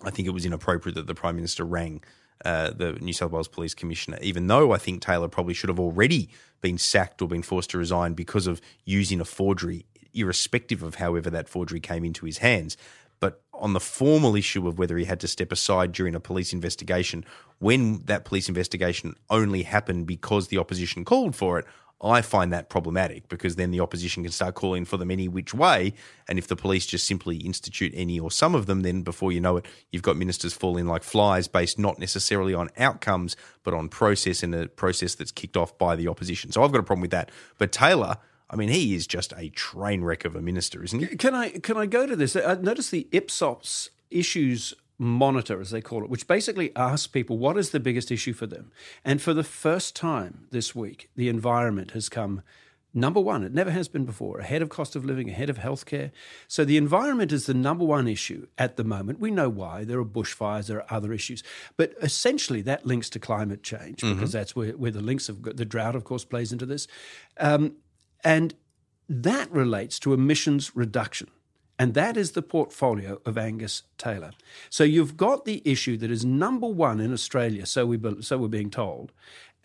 I 0.02 0.10
think 0.10 0.28
it 0.28 0.32
was 0.32 0.44
inappropriate 0.44 0.96
that 0.96 1.06
the 1.06 1.14
Prime 1.14 1.36
Minister 1.36 1.64
rang 1.64 2.02
uh, 2.46 2.70
the 2.70 2.92
New 2.92 3.12
South 3.12 3.32
Wales 3.32 3.48
Police 3.48 3.74
Commissioner, 3.74 4.18
even 4.22 4.46
though 4.46 4.70
I 4.70 4.78
think 4.78 5.02
Taylor 5.02 5.26
probably 5.26 5.52
should 5.52 5.68
have 5.68 5.80
already 5.80 6.28
been 6.60 6.78
sacked 6.78 7.20
or 7.20 7.26
been 7.26 7.42
forced 7.42 7.70
to 7.70 7.78
resign 7.78 8.14
because 8.14 8.46
of 8.46 8.60
using 8.84 9.20
a 9.20 9.24
forgery, 9.24 9.84
irrespective 10.14 10.82
of 10.82 10.94
however 10.94 11.28
that 11.30 11.48
forgery 11.48 11.80
came 11.80 12.04
into 12.04 12.24
his 12.24 12.38
hands. 12.38 12.76
But 13.18 13.42
on 13.52 13.72
the 13.72 13.80
formal 13.80 14.36
issue 14.36 14.68
of 14.68 14.78
whether 14.78 14.96
he 14.96 15.06
had 15.06 15.18
to 15.20 15.28
step 15.28 15.50
aside 15.50 15.90
during 15.90 16.14
a 16.14 16.20
police 16.20 16.52
investigation 16.52 17.24
when 17.58 18.02
that 18.04 18.24
police 18.24 18.48
investigation 18.48 19.14
only 19.28 19.62
happened 19.64 20.06
because 20.06 20.46
the 20.46 20.58
opposition 20.58 21.04
called 21.04 21.34
for 21.34 21.58
it, 21.58 21.66
I 22.02 22.20
find 22.20 22.52
that 22.52 22.68
problematic 22.68 23.28
because 23.28 23.56
then 23.56 23.70
the 23.70 23.80
opposition 23.80 24.22
can 24.22 24.32
start 24.32 24.54
calling 24.54 24.84
for 24.84 24.98
them 24.98 25.10
any 25.10 25.28
which 25.28 25.54
way. 25.54 25.94
And 26.28 26.38
if 26.38 26.46
the 26.46 26.56
police 26.56 26.84
just 26.84 27.06
simply 27.06 27.38
institute 27.38 27.92
any 27.96 28.20
or 28.20 28.30
some 28.30 28.54
of 28.54 28.66
them, 28.66 28.82
then 28.82 29.02
before 29.02 29.32
you 29.32 29.40
know 29.40 29.56
it, 29.56 29.66
you've 29.90 30.02
got 30.02 30.16
ministers 30.16 30.52
falling 30.52 30.86
like 30.86 31.02
flies 31.02 31.48
based 31.48 31.78
not 31.78 31.98
necessarily 31.98 32.52
on 32.52 32.68
outcomes, 32.76 33.34
but 33.62 33.72
on 33.72 33.88
process 33.88 34.42
in 34.42 34.52
a 34.52 34.68
process 34.68 35.14
that's 35.14 35.32
kicked 35.32 35.56
off 35.56 35.76
by 35.78 35.96
the 35.96 36.06
opposition. 36.06 36.52
So 36.52 36.62
I've 36.62 36.72
got 36.72 36.80
a 36.80 36.84
problem 36.84 37.02
with 37.02 37.12
that. 37.12 37.30
But 37.56 37.72
Taylor, 37.72 38.18
I 38.50 38.56
mean, 38.56 38.68
he 38.68 38.94
is 38.94 39.06
just 39.06 39.32
a 39.36 39.48
train 39.50 40.04
wreck 40.04 40.24
of 40.26 40.36
a 40.36 40.42
minister, 40.42 40.84
isn't 40.84 41.00
he? 41.00 41.16
Can 41.16 41.34
I 41.34 41.50
can 41.50 41.78
I 41.78 41.86
go 41.86 42.06
to 42.06 42.14
this? 42.14 42.36
I 42.36 42.54
notice 42.56 42.90
the 42.90 43.08
Ipsos 43.10 43.90
issues 44.10 44.74
monitor, 44.98 45.60
as 45.60 45.70
they 45.70 45.80
call 45.80 46.02
it, 46.02 46.10
which 46.10 46.26
basically 46.26 46.74
asks 46.74 47.06
people 47.06 47.38
what 47.38 47.58
is 47.58 47.70
the 47.70 47.80
biggest 47.80 48.10
issue 48.10 48.32
for 48.32 48.46
them. 48.46 48.72
And 49.04 49.20
for 49.20 49.34
the 49.34 49.44
first 49.44 49.94
time 49.94 50.46
this 50.50 50.74
week, 50.74 51.10
the 51.16 51.28
environment 51.28 51.90
has 51.92 52.08
come 52.08 52.42
number 52.96 53.20
one. 53.20 53.44
It 53.44 53.52
never 53.52 53.70
has 53.70 53.88
been 53.88 54.06
before, 54.06 54.38
ahead 54.38 54.62
of 54.62 54.70
cost 54.70 54.96
of 54.96 55.04
living, 55.04 55.28
ahead 55.28 55.50
of 55.50 55.58
healthcare. 55.58 56.10
So 56.48 56.64
the 56.64 56.78
environment 56.78 57.30
is 57.30 57.44
the 57.46 57.54
number 57.54 57.84
one 57.84 58.08
issue 58.08 58.46
at 58.56 58.76
the 58.76 58.84
moment. 58.84 59.20
We 59.20 59.30
know 59.30 59.50
why. 59.50 59.84
There 59.84 60.00
are 60.00 60.04
bushfires, 60.04 60.66
there 60.66 60.78
are 60.78 60.96
other 60.96 61.12
issues. 61.12 61.44
But 61.76 61.92
essentially, 62.00 62.62
that 62.62 62.86
links 62.86 63.10
to 63.10 63.18
climate 63.18 63.62
change 63.62 64.00
because 64.00 64.16
mm-hmm. 64.16 64.30
that's 64.30 64.56
where, 64.56 64.72
where 64.72 64.90
the 64.90 65.02
links 65.02 65.28
of 65.28 65.42
the 65.42 65.66
drought, 65.66 65.94
of 65.94 66.04
course, 66.04 66.24
plays 66.24 66.52
into 66.52 66.64
this. 66.64 66.88
Um, 67.38 67.76
and 68.24 68.54
that 69.08 69.50
relates 69.52 69.98
to 70.00 70.14
emissions 70.14 70.74
reduction. 70.74 71.28
And 71.78 71.94
that 71.94 72.16
is 72.16 72.32
the 72.32 72.42
portfolio 72.42 73.20
of 73.26 73.36
Angus 73.36 73.82
Taylor. 73.98 74.30
So 74.70 74.82
you've 74.82 75.16
got 75.16 75.44
the 75.44 75.60
issue 75.64 75.96
that 75.98 76.10
is 76.10 76.24
number 76.24 76.66
one 76.66 77.00
in 77.00 77.12
Australia, 77.12 77.66
so, 77.66 77.84
we, 77.86 77.98
so 78.22 78.38
we're 78.38 78.48
being 78.48 78.70
told, 78.70 79.12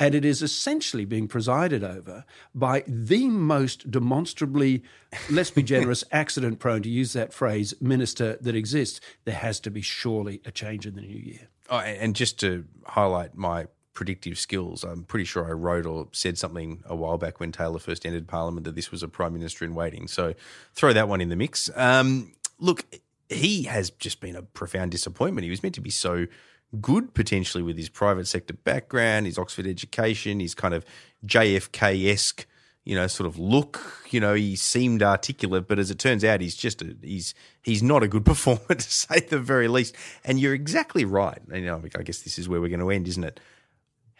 and 0.01 0.15
it 0.15 0.25
is 0.25 0.41
essentially 0.41 1.05
being 1.05 1.27
presided 1.27 1.83
over 1.83 2.25
by 2.55 2.83
the 2.87 3.27
most 3.27 3.91
demonstrably, 3.91 4.83
let's 5.29 5.51
be 5.51 5.63
generous, 5.63 6.03
accident 6.11 6.59
prone, 6.59 6.81
to 6.81 6.89
use 6.89 7.13
that 7.13 7.33
phrase, 7.33 7.73
minister 7.79 8.37
that 8.41 8.55
exists. 8.55 8.99
There 9.25 9.35
has 9.35 9.59
to 9.61 9.69
be 9.69 9.81
surely 9.81 10.41
a 10.43 10.51
change 10.51 10.87
in 10.87 10.95
the 10.95 11.01
new 11.01 11.19
year. 11.19 11.49
Oh, 11.69 11.77
and 11.77 12.15
just 12.15 12.39
to 12.39 12.65
highlight 12.85 13.35
my 13.35 13.67
predictive 13.93 14.37
skills. 14.37 14.83
I'm 14.83 15.03
pretty 15.03 15.25
sure 15.25 15.47
I 15.47 15.51
wrote 15.51 15.85
or 15.85 16.07
said 16.11 16.37
something 16.37 16.83
a 16.85 16.95
while 16.95 17.17
back 17.17 17.39
when 17.39 17.51
Taylor 17.51 17.79
first 17.79 18.05
entered 18.05 18.27
Parliament 18.27 18.65
that 18.65 18.75
this 18.75 18.91
was 18.91 19.03
a 19.03 19.07
Prime 19.07 19.33
Minister 19.33 19.65
in 19.65 19.75
waiting. 19.75 20.07
So 20.07 20.33
throw 20.73 20.93
that 20.93 21.07
one 21.07 21.21
in 21.21 21.29
the 21.29 21.35
mix. 21.35 21.69
Um, 21.75 22.33
look, 22.59 22.85
he 23.29 23.63
has 23.63 23.89
just 23.91 24.21
been 24.21 24.35
a 24.35 24.41
profound 24.41 24.91
disappointment. 24.91 25.43
He 25.43 25.49
was 25.49 25.63
meant 25.63 25.75
to 25.75 25.81
be 25.81 25.89
so 25.89 26.27
good 26.79 27.13
potentially 27.13 27.63
with 27.63 27.77
his 27.77 27.89
private 27.89 28.27
sector 28.27 28.53
background, 28.53 29.25
his 29.25 29.37
Oxford 29.37 29.67
education, 29.67 30.39
his 30.39 30.55
kind 30.55 30.73
of 30.73 30.85
JFK 31.25 32.11
esque, 32.11 32.45
you 32.85 32.95
know, 32.95 33.07
sort 33.07 33.27
of 33.27 33.37
look. 33.37 34.05
You 34.09 34.19
know, 34.19 34.33
he 34.33 34.55
seemed 34.55 35.03
articulate, 35.03 35.67
but 35.67 35.79
as 35.79 35.91
it 35.91 35.99
turns 35.99 36.23
out, 36.23 36.41
he's 36.41 36.55
just 36.55 36.81
a, 36.81 36.95
he's 37.01 37.33
he's 37.61 37.83
not 37.83 38.03
a 38.03 38.07
good 38.07 38.25
performer 38.25 38.75
to 38.75 38.91
say 38.91 39.19
the 39.19 39.39
very 39.39 39.67
least. 39.67 39.95
And 40.23 40.39
you're 40.39 40.53
exactly 40.53 41.05
right. 41.05 41.41
You 41.53 41.61
know, 41.61 41.81
I 41.97 42.03
guess 42.03 42.21
this 42.21 42.39
is 42.39 42.47
where 42.47 42.61
we're 42.61 42.69
going 42.69 42.79
to 42.79 42.89
end, 42.89 43.07
isn't 43.07 43.23
it? 43.23 43.39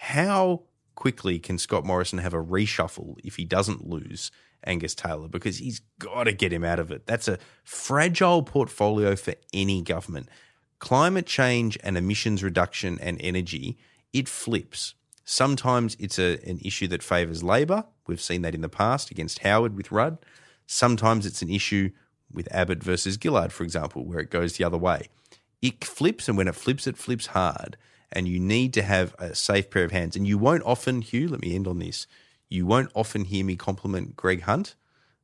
How 0.02 0.64
quickly 0.96 1.38
can 1.38 1.60
Scott 1.60 1.86
Morrison 1.86 2.18
have 2.18 2.34
a 2.34 2.44
reshuffle 2.44 3.18
if 3.24 3.36
he 3.36 3.46
doesn't 3.46 3.88
lose 3.88 4.32
Angus 4.64 4.96
Taylor? 4.96 5.28
Because 5.28 5.60
he's 5.60 5.82
got 6.00 6.24
to 6.24 6.34
get 6.34 6.52
him 6.52 6.64
out 6.64 6.80
of 6.80 6.90
it. 6.90 7.06
That's 7.06 7.28
a 7.28 7.38
fragile 7.64 8.42
portfolio 8.42 9.16
for 9.16 9.36
any 9.54 9.84
government. 9.84 10.28
Climate 10.80 11.28
change 11.28 11.78
and 11.84 12.00
emissions 12.00 12.44
reduction 12.44 12.98
and 13.00 13.22
energy, 13.22 13.78
it 14.12 14.28
flips. 14.28 14.96
Sometimes 15.24 15.96
it's 16.00 16.18
a, 16.18 16.40
an 16.50 16.58
issue 16.66 16.88
that 16.88 17.04
favours 17.04 17.44
Labor. 17.44 17.86
We've 18.08 18.20
seen 18.20 18.42
that 18.42 18.56
in 18.56 18.62
the 18.62 18.70
past 18.70 19.12
against 19.12 19.40
Howard 19.40 19.78
with 19.78 19.92
Rudd. 19.92 20.18
Sometimes 20.66 21.28
it's 21.28 21.44
an 21.44 21.52
issue 21.52 21.92
with 22.34 22.52
Abbott 22.52 22.82
versus 22.82 23.20
Gillard, 23.22 23.54
for 23.54 23.64
example, 23.64 24.04
where 24.04 24.20
it 24.20 24.32
goes 24.32 24.58
the 24.58 24.64
other 24.64 24.80
way. 24.80 25.10
It 25.62 25.86
flips, 25.86 26.28
and 26.28 26.40
when 26.40 26.48
it 26.48 26.56
flips, 26.56 26.88
it 26.88 26.98
flips 26.98 27.28
hard 27.28 27.78
and 28.12 28.28
you 28.28 28.40
need 28.40 28.74
to 28.74 28.82
have 28.82 29.16
a 29.20 29.34
safe 29.34 29.70
pair 29.70 29.84
of 29.84 29.92
hands. 29.92 30.16
And 30.16 30.28
you 30.28 30.38
won't 30.38 30.64
often, 30.64 31.02
Hugh, 31.02 31.30
let 31.30 31.42
me 31.42 31.56
end 31.56 31.68
on 31.68 31.80
this. 31.80 32.08
You 32.50 32.66
won't 32.66 32.92
often 32.94 33.26
hear 33.26 33.46
me 33.46 33.56
compliment 33.56 34.16
Greg 34.16 34.42
Hunt 34.42 34.76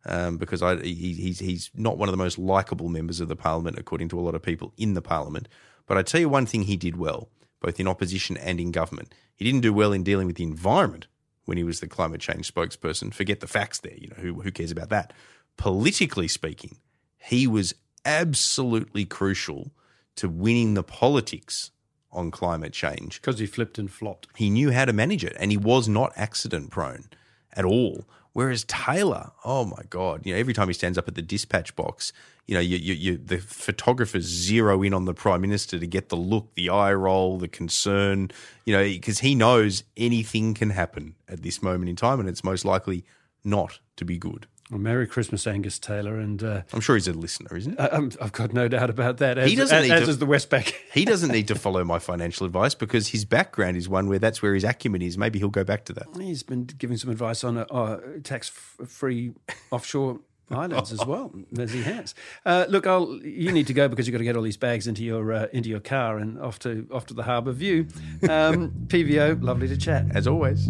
um, 0.06 0.38
because 0.38 0.62
I, 0.62 0.78
he, 0.78 1.14
he's, 1.14 1.40
he's 1.40 1.70
not 1.76 1.98
one 1.98 2.08
of 2.08 2.14
the 2.14 2.24
most 2.24 2.38
likable 2.38 2.88
members 2.88 3.20
of 3.20 3.28
the 3.28 3.36
parliament, 3.36 3.78
according 3.78 4.10
to 4.10 4.20
a 4.20 4.22
lot 4.22 4.36
of 4.36 4.42
people 4.42 4.74
in 4.78 4.94
the 4.94 5.02
parliament. 5.02 5.50
But 5.86 5.98
I 5.98 6.04
tell 6.04 6.22
you 6.22 6.30
one 6.30 6.46
thing 6.46 6.64
he 6.64 6.78
did 6.78 6.98
well, 6.98 7.30
both 7.60 7.80
in 7.80 7.88
opposition 7.88 8.38
and 8.38 8.60
in 8.60 8.72
government. 8.72 9.14
He 9.36 9.44
didn't 9.44 9.62
do 9.62 9.74
well 9.74 9.92
in 9.92 10.04
dealing 10.04 10.28
with 10.28 10.38
the 10.38 10.44
environment 10.44 11.08
when 11.46 11.58
he 11.58 11.64
was 11.64 11.80
the 11.80 11.88
climate 11.88 12.22
change 12.22 12.54
spokesperson. 12.54 13.14
Forget 13.14 13.42
the 13.42 13.48
facts 13.48 13.80
there. 13.80 13.96
You 13.98 14.10
know, 14.10 14.16
who, 14.18 14.42
who 14.42 14.52
cares 14.52 14.72
about 14.72 14.90
that? 14.90 15.12
Politically 15.58 16.28
speaking, 16.28 16.78
he 17.18 17.48
was 17.48 17.74
absolutely 18.06 19.06
crucial 19.06 19.72
to 20.16 20.30
winning 20.30 20.74
the 20.74 20.84
politics 20.84 21.72
on 22.12 22.32
climate 22.32 22.74
change. 22.74 23.22
Because 23.22 23.40
he 23.40 23.46
flipped 23.46 23.78
and 23.78 23.92
flopped. 23.92 24.28
He 24.36 24.50
knew 24.50 24.72
how 24.72 24.86
to 24.86 24.94
manage 24.94 25.24
it 25.24 25.36
and 25.40 25.52
he 25.52 25.58
was 25.58 25.88
not 25.88 26.14
accident 26.16 26.72
prone 26.72 27.06
at 27.54 27.66
all. 27.66 28.06
Whereas 28.34 28.64
Taylor, 28.66 29.32
oh 29.44 29.66
my 29.66 29.82
God, 29.90 30.24
you 30.24 30.34
know, 30.34 30.40
every 30.40 30.54
time 30.54 30.68
he 30.68 30.74
stands 30.74 30.98
up 30.98 31.08
at 31.08 31.16
the 31.16 31.24
dispatch 31.24 31.76
box, 31.76 32.14
you 32.46 32.54
know, 32.54 32.60
you, 32.60 32.78
you, 32.78 32.94
you, 32.94 33.18
the 33.18 33.40
photographers 33.40 34.26
zero 34.26 34.84
in 34.84 34.94
on 34.94 35.06
the 35.06 35.14
prime 35.14 35.42
minister 35.42 35.80
to 35.80 35.88
get 35.88 36.10
the 36.10 36.16
look, 36.16 36.54
the 36.54 36.70
eye 36.70 36.94
roll, 36.94 37.40
the 37.40 37.48
concern, 37.48 38.30
you 38.64 38.74
know, 38.74 38.84
because 38.84 39.20
he 39.20 39.34
knows 39.34 39.84
anything 39.98 40.54
can 40.54 40.70
happen 40.70 41.16
at 41.28 41.42
this 41.42 41.64
moment 41.64 41.90
in 41.90 41.96
time 41.96 42.20
and 42.20 42.30
it's 42.30 42.44
most 42.44 42.64
likely 42.64 43.04
not 43.44 43.80
to 43.96 44.06
be 44.06 44.18
good. 44.20 44.46
Well, 44.70 44.82
Merry 44.82 45.08
Christmas, 45.08 45.48
Angus 45.48 45.80
Taylor, 45.80 46.20
and 46.20 46.44
uh, 46.44 46.62
I'm 46.74 46.82
sure 46.82 46.98
he's 46.98 47.08
a 47.08 47.14
listener, 47.14 47.56
isn't 47.56 47.80
he? 47.80 47.80
I, 47.80 47.96
have 47.96 48.34
got 48.34 48.52
no 48.52 48.68
doubt 48.68 48.90
about 48.90 49.18
that. 49.18 49.38
As, 49.38 49.50
he 49.50 49.56
doesn't 49.56 49.78
as, 49.78 49.84
need 49.88 49.94
as 49.94 50.04
to, 50.04 50.10
is 50.10 50.18
the 50.18 50.26
Westpac. 50.26 50.74
he 50.94 51.06
doesn't 51.06 51.32
need 51.32 51.48
to 51.48 51.56
follow 51.56 51.86
my 51.86 52.00
financial 52.00 52.46
advice 52.46 52.76
because 52.76 53.08
his 53.08 53.24
background 53.24 53.78
is 53.78 53.88
one 53.88 54.10
where 54.10 54.20
that's 54.20 54.42
where 54.42 54.54
his 54.54 54.66
acumen 54.66 55.02
is. 55.02 55.18
Maybe 55.18 55.40
he'll 55.40 55.48
go 55.48 55.64
back 55.64 55.86
to 55.86 55.94
that. 55.94 56.08
He's 56.20 56.44
been 56.44 56.66
giving 56.66 56.98
some 56.98 57.10
advice 57.10 57.46
on 57.46 57.58
uh, 57.58 58.00
tax-free 58.24 59.32
offshore 59.72 60.20
islands 60.52 60.92
as 60.92 61.06
well 61.06 61.34
as 61.58 61.72
he 61.72 61.84
has. 61.84 62.14
Uh, 62.46 62.66
look, 62.68 62.86
I'll, 62.86 63.18
you 63.24 63.54
need 63.54 63.68
to 63.68 63.74
go 63.74 63.88
because 63.88 64.06
you've 64.06 64.14
got 64.14 64.20
to 64.20 64.26
get 64.26 64.36
all 64.36 64.44
these 64.44 64.58
bags 64.58 64.86
into 64.86 65.04
your 65.04 65.32
uh, 65.32 65.48
into 65.54 65.70
your 65.70 65.80
car 65.80 66.18
and 66.18 66.40
off 66.42 66.60
to 66.60 66.88
off 66.92 67.06
to 67.08 67.14
the 67.14 67.24
harbour 67.24 67.54
view. 67.54 67.88
Um, 68.30 68.72
PVO, 68.88 69.42
lovely 69.42 69.70
to 69.70 69.78
chat 69.78 70.08
as 70.14 70.28
always. 70.28 70.70